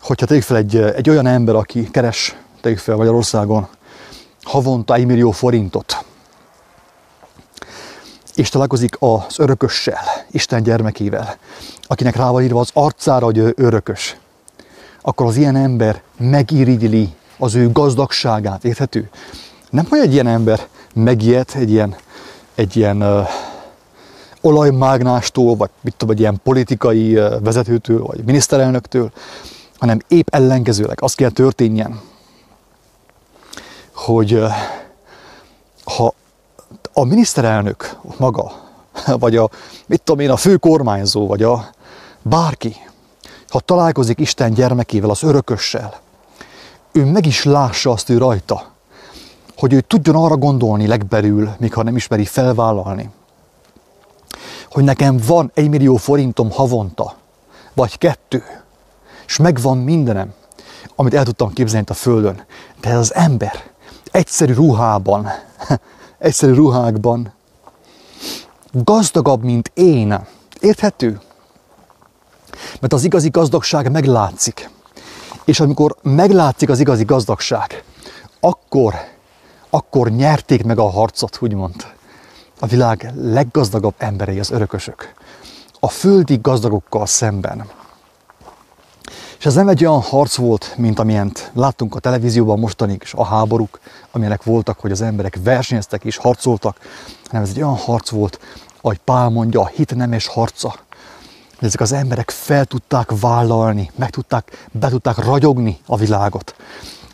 hogyha 0.00 0.26
tegyük 0.26 0.42
fel 0.42 0.56
egy, 0.56 0.76
egy 0.76 1.10
olyan 1.10 1.26
ember, 1.26 1.54
aki 1.54 1.90
keres, 1.90 2.36
tegyük 2.60 2.78
fel 2.78 2.96
Magyarországon, 2.96 3.68
havonta 4.42 4.94
egy 4.94 5.06
millió 5.06 5.30
forintot, 5.30 6.04
és 8.34 8.48
találkozik 8.48 8.96
az 8.98 9.38
örökössel, 9.38 10.02
Isten 10.30 10.62
gyermekével, 10.62 11.36
akinek 11.82 12.16
rá 12.16 12.30
van 12.30 12.42
írva 12.42 12.60
az 12.60 12.70
arcára, 12.72 13.24
hogy 13.24 13.38
ő 13.38 13.52
örökös, 13.56 14.16
akkor 15.02 15.26
az 15.26 15.36
ilyen 15.36 15.56
ember 15.56 16.02
megirigyli 16.18 17.14
az 17.38 17.54
ő 17.54 17.72
gazdagságát, 17.72 18.64
érthető? 18.64 19.10
Nem, 19.70 19.86
hogy 19.88 19.98
egy 19.98 20.12
ilyen 20.12 20.26
ember 20.26 20.68
megijed 20.94 21.48
egy 21.54 21.70
ilyen, 21.70 21.96
egy 22.54 22.76
ilyen 22.76 23.02
uh, 23.02 23.28
olajmágnástól, 24.40 25.56
vagy 25.56 25.70
mit 25.80 25.94
tudom, 25.96 26.14
egy 26.14 26.20
ilyen 26.20 26.40
politikai 26.42 27.18
uh, 27.18 27.42
vezetőtől, 27.42 28.02
vagy 28.02 28.24
miniszterelnöktől, 28.24 29.12
hanem 29.78 29.98
épp 30.08 30.34
ellenkezőleg 30.34 31.02
az 31.02 31.14
kell 31.14 31.30
történjen, 31.30 32.00
hogy 33.94 34.34
uh, 34.34 34.50
ha 35.84 36.14
a 36.92 37.04
miniszterelnök 37.04 37.96
maga, 38.16 38.52
vagy 39.06 39.36
a, 39.36 39.50
mit 39.86 40.02
tudom 40.02 40.20
én, 40.20 40.30
a 40.30 40.36
fő 40.36 40.56
kormányzó, 40.56 41.26
vagy 41.26 41.42
a 41.42 41.70
bárki, 42.22 42.76
ha 43.48 43.60
találkozik 43.60 44.20
Isten 44.20 44.54
gyermekével, 44.54 45.10
az 45.10 45.22
örökössel, 45.22 46.00
ő 46.92 47.04
meg 47.04 47.26
is 47.26 47.44
lássa 47.44 47.90
azt 47.90 48.08
ő 48.08 48.18
rajta, 48.18 48.71
hogy 49.62 49.72
ő 49.72 49.80
tudjon 49.80 50.16
arra 50.16 50.36
gondolni 50.36 50.86
legbelül, 50.86 51.50
még 51.58 51.72
ha 51.72 51.82
nem 51.82 51.96
ismeri 51.96 52.24
felvállalni, 52.24 53.10
hogy 54.70 54.84
nekem 54.84 55.16
van 55.26 55.50
egy 55.54 55.68
millió 55.68 55.96
forintom 55.96 56.50
havonta, 56.50 57.14
vagy 57.74 57.98
kettő, 57.98 58.42
és 59.26 59.36
megvan 59.36 59.78
mindenem, 59.78 60.32
amit 60.94 61.14
el 61.14 61.24
tudtam 61.24 61.52
képzelni 61.52 61.86
a 61.90 61.94
Földön. 61.94 62.44
De 62.80 62.90
ez 62.90 62.98
az 62.98 63.14
ember 63.14 63.70
egyszerű 64.10 64.52
ruhában, 64.52 65.28
egyszerű 66.18 66.52
ruhákban 66.52 67.32
gazdagabb, 68.72 69.42
mint 69.42 69.70
én. 69.74 70.26
Érthető? 70.60 71.20
Mert 72.80 72.92
az 72.92 73.04
igazi 73.04 73.28
gazdagság 73.28 73.90
meglátszik. 73.90 74.70
És 75.44 75.60
amikor 75.60 75.96
meglátszik 76.02 76.68
az 76.68 76.80
igazi 76.80 77.04
gazdagság, 77.04 77.84
akkor, 78.40 78.94
akkor 79.74 80.10
nyerték 80.10 80.64
meg 80.64 80.78
a 80.78 80.90
harcot, 80.90 81.38
úgymond. 81.40 81.86
A 82.60 82.66
világ 82.66 83.12
leggazdagabb 83.16 83.94
emberei, 83.98 84.38
az 84.38 84.50
örökösök. 84.50 85.14
A 85.80 85.88
földi 85.88 86.38
gazdagokkal 86.42 87.06
szemben. 87.06 87.68
És 89.38 89.46
ez 89.46 89.54
nem 89.54 89.68
egy 89.68 89.84
olyan 89.84 90.00
harc 90.00 90.36
volt, 90.36 90.74
mint 90.76 90.98
amilyent 90.98 91.50
láttunk 91.54 91.94
a 91.94 91.98
televízióban 91.98 92.58
mostanig, 92.58 93.00
és 93.04 93.14
a 93.14 93.24
háborúk, 93.24 93.80
amilyenek 94.10 94.42
voltak, 94.42 94.80
hogy 94.80 94.90
az 94.90 95.00
emberek 95.00 95.38
versenyeztek 95.42 96.04
és 96.04 96.16
harcoltak, 96.16 96.76
hanem 97.26 97.42
ez 97.42 97.50
egy 97.50 97.62
olyan 97.62 97.76
harc 97.76 98.10
volt, 98.10 98.38
ahogy 98.80 98.98
Pál 98.98 99.28
mondja, 99.28 99.60
a 99.60 99.66
hit 99.66 99.94
nemes 99.94 100.26
harca, 100.26 100.74
ezek 101.60 101.80
az 101.80 101.92
emberek 101.92 102.30
fel 102.30 102.64
tudták 102.64 103.10
vállalni, 103.20 103.90
meg 103.94 104.10
tudták, 104.10 104.68
be 104.72 104.88
tudták 104.88 105.16
ragyogni 105.16 105.78
a 105.86 105.96
világot. 105.96 106.54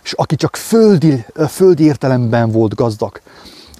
És 0.08 0.14
aki 0.14 0.36
csak 0.36 0.56
földi, 0.56 1.24
földi 1.48 1.84
értelemben 1.84 2.50
volt 2.50 2.74
gazdag, 2.74 3.20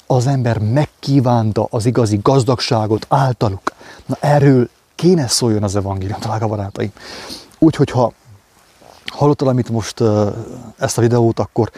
az 0.07 0.27
ember 0.27 0.59
megkívánta 0.59 1.67
az 1.71 1.87
igazi 1.87 2.19
gazdagságot 2.23 3.07
általuk. 3.09 3.73
Na 4.07 4.17
erről 4.21 4.69
kéne 4.95 5.29
szóljon 5.29 5.63
az 5.63 5.77
evangélium, 5.77 6.19
drága 6.21 6.47
barátaim. 6.47 6.93
Úgyhogy 7.59 7.91
ha 7.91 8.13
hallottad, 9.07 9.49
amit 9.49 9.69
most 9.69 10.03
ezt 10.79 10.99
a 10.99 11.01
videót, 11.01 11.39
akkor 11.39 11.71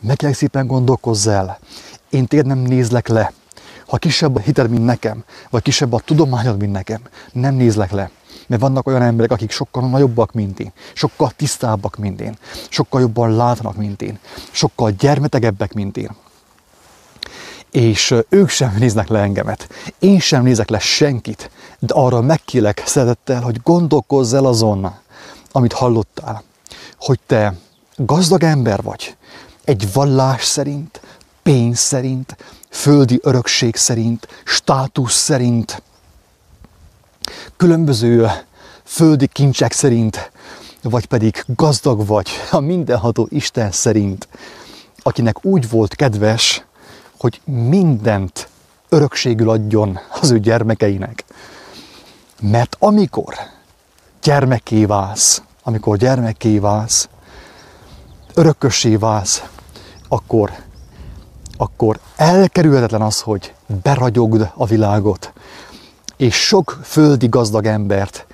meg 0.00 0.16
kell 0.16 0.32
szépen 0.32 0.66
gondolkozz 0.66 1.26
el. 1.26 1.58
Én 2.10 2.26
téged 2.26 2.46
nem 2.46 2.58
nézlek 2.58 3.08
le. 3.08 3.32
Ha 3.86 3.96
kisebb 3.96 4.36
a 4.36 4.40
hited, 4.40 4.70
mint 4.70 4.84
nekem, 4.84 5.24
vagy 5.50 5.62
kisebb 5.62 5.92
a 5.92 6.00
tudományod, 6.00 6.58
mint 6.58 6.72
nekem, 6.72 7.00
nem 7.32 7.54
nézlek 7.54 7.90
le. 7.90 8.10
Mert 8.48 8.60
vannak 8.60 8.86
olyan 8.86 9.02
emberek, 9.02 9.30
akik 9.30 9.50
sokkal 9.50 9.88
nagyobbak, 9.88 10.32
mint 10.32 10.60
én, 10.60 10.72
sokkal 10.92 11.30
tisztábbak, 11.36 11.96
mint 11.96 12.20
én, 12.20 12.36
sokkal 12.68 13.00
jobban 13.00 13.36
látnak, 13.36 13.76
mint 13.76 14.02
én, 14.02 14.18
sokkal 14.50 14.90
gyermetegebbek, 14.90 15.72
mint 15.72 15.96
én. 15.96 16.10
És 17.70 18.14
ők 18.28 18.48
sem 18.48 18.74
néznek 18.78 19.08
le 19.08 19.20
engemet. 19.20 19.68
Én 19.98 20.20
sem 20.20 20.42
nézek 20.42 20.68
le 20.68 20.78
senkit, 20.78 21.50
de 21.78 21.94
arra 21.94 22.20
megkélek 22.20 22.82
szeretettel, 22.86 23.40
hogy 23.40 23.60
gondolkozz 23.62 24.34
el 24.34 24.44
azon, 24.44 24.94
amit 25.52 25.72
hallottál, 25.72 26.42
hogy 26.98 27.20
te 27.26 27.54
gazdag 27.96 28.42
ember 28.42 28.82
vagy, 28.82 29.16
egy 29.64 29.92
vallás 29.92 30.44
szerint, 30.44 31.00
pénz 31.42 31.78
szerint, 31.78 32.36
földi 32.70 33.18
örökség 33.22 33.76
szerint, 33.76 34.28
státusz 34.44 35.14
szerint, 35.14 35.82
különböző 37.56 38.30
földi 38.84 39.26
kincsek 39.26 39.72
szerint, 39.72 40.30
vagy 40.82 41.06
pedig 41.06 41.44
gazdag 41.46 42.06
vagy 42.06 42.28
a 42.50 42.60
mindenható 42.60 43.26
Isten 43.30 43.70
szerint, 43.70 44.28
akinek 45.02 45.44
úgy 45.44 45.70
volt 45.70 45.94
kedves, 45.94 46.64
hogy 47.18 47.40
mindent 47.44 48.48
örökségül 48.88 49.50
adjon 49.50 49.98
az 50.20 50.30
ő 50.30 50.40
gyermekeinek. 50.40 51.24
Mert 52.40 52.76
amikor 52.78 53.34
gyermeké 54.22 54.84
válsz, 54.84 55.42
amikor 55.62 55.96
gyermeké 55.96 56.58
válsz, 56.58 57.08
örökössé 58.34 58.96
válsz, 58.96 59.42
akkor, 60.08 60.52
akkor 61.56 61.98
elkerülhetetlen 62.16 63.02
az, 63.02 63.20
hogy 63.20 63.54
beragyogd 63.82 64.50
a 64.54 64.66
világot, 64.66 65.32
és 66.18 66.34
sok 66.46 66.78
földi 66.82 67.28
gazdag 67.28 67.66
embert 67.66 68.26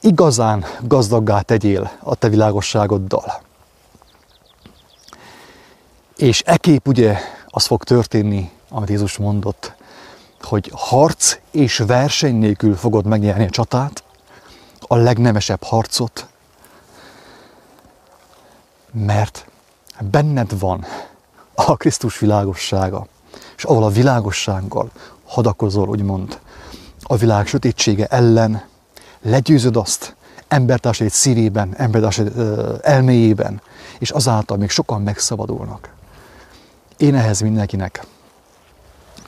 igazán 0.00 0.64
gazdaggá 0.80 1.40
tegyél 1.40 1.90
a 2.02 2.14
te 2.14 2.28
világosságoddal. 2.28 3.42
És 6.16 6.42
ekép 6.46 6.88
ugye 6.88 7.18
az 7.46 7.66
fog 7.66 7.84
történni, 7.84 8.50
amit 8.68 8.88
Jézus 8.88 9.16
mondott, 9.16 9.72
hogy 10.40 10.70
harc 10.74 11.38
és 11.50 11.78
verseny 11.78 12.34
nélkül 12.34 12.76
fogod 12.76 13.04
megnyerni 13.04 13.44
a 13.44 13.50
csatát, 13.50 14.02
a 14.80 14.96
legnemesebb 14.96 15.62
harcot, 15.62 16.26
mert 18.92 19.46
benned 20.00 20.58
van 20.58 20.84
a 21.54 21.76
Krisztus 21.76 22.18
világossága, 22.18 23.06
és 23.56 23.64
ahol 23.64 23.84
a 23.84 23.88
világossággal 23.88 24.90
hadakozol, 25.24 25.88
úgymond, 25.88 26.40
a 27.12 27.16
világ 27.16 27.46
sötétsége 27.46 28.06
ellen, 28.06 28.62
legyőzöd 29.22 29.76
azt 29.76 30.16
embertársaid 30.48 31.10
szívében, 31.10 31.74
embertársaid 31.76 32.32
elméjében, 32.82 33.62
és 33.98 34.10
azáltal 34.10 34.56
még 34.56 34.70
sokan 34.70 35.02
megszabadulnak. 35.02 35.94
Én 36.96 37.14
ehhez 37.14 37.40
mindenkinek 37.40 38.06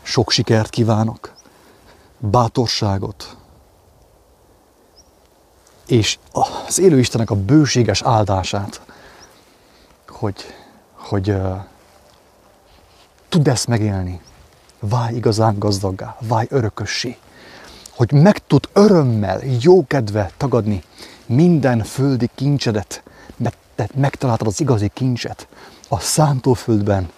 sok 0.03 0.31
sikert 0.31 0.71
kívánok, 0.71 1.35
bátorságot, 2.19 3.37
és 5.87 6.19
az 6.67 6.79
élő 6.79 6.99
Istennek 6.99 7.31
a 7.31 7.35
bőséges 7.35 8.03
áldását, 8.03 8.81
hogy, 10.09 10.45
hogy 10.93 11.31
uh, 11.31 11.65
tudd 13.29 13.49
ezt 13.49 13.67
megélni, 13.67 14.21
válj 14.81 15.15
igazán 15.15 15.59
gazdaggá, 15.59 16.17
válj 16.21 16.47
örökössé, 16.51 17.19
hogy 17.97 18.13
meg 18.13 18.47
tud 18.47 18.69
örömmel, 18.73 19.41
jókedve 19.61 20.31
tagadni 20.37 20.83
minden 21.27 21.83
földi 21.83 22.31
kincsedet, 22.35 23.03
mert 23.37 23.57
te 23.75 23.89
megtaláltad 23.95 24.47
az 24.47 24.61
igazi 24.61 24.91
kincset, 24.95 25.49
a 25.89 25.99
szántóföldben 26.01 27.11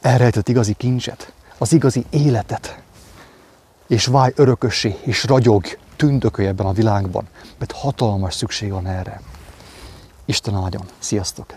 elrejtett 0.00 0.48
igazi 0.48 0.74
kincset, 0.74 1.32
az 1.58 1.72
igazi 1.72 2.04
életet, 2.10 2.82
és 3.86 4.06
válj 4.06 4.32
örökössé, 4.36 4.96
és 5.02 5.24
ragyog, 5.24 5.64
tündökölj 5.96 6.48
ebben 6.48 6.66
a 6.66 6.72
világban, 6.72 7.28
mert 7.58 7.72
hatalmas 7.72 8.34
szükség 8.34 8.70
van 8.70 8.86
erre. 8.86 9.20
Isten 10.24 10.54
áldjon! 10.54 10.84
Sziasztok! 10.98 11.54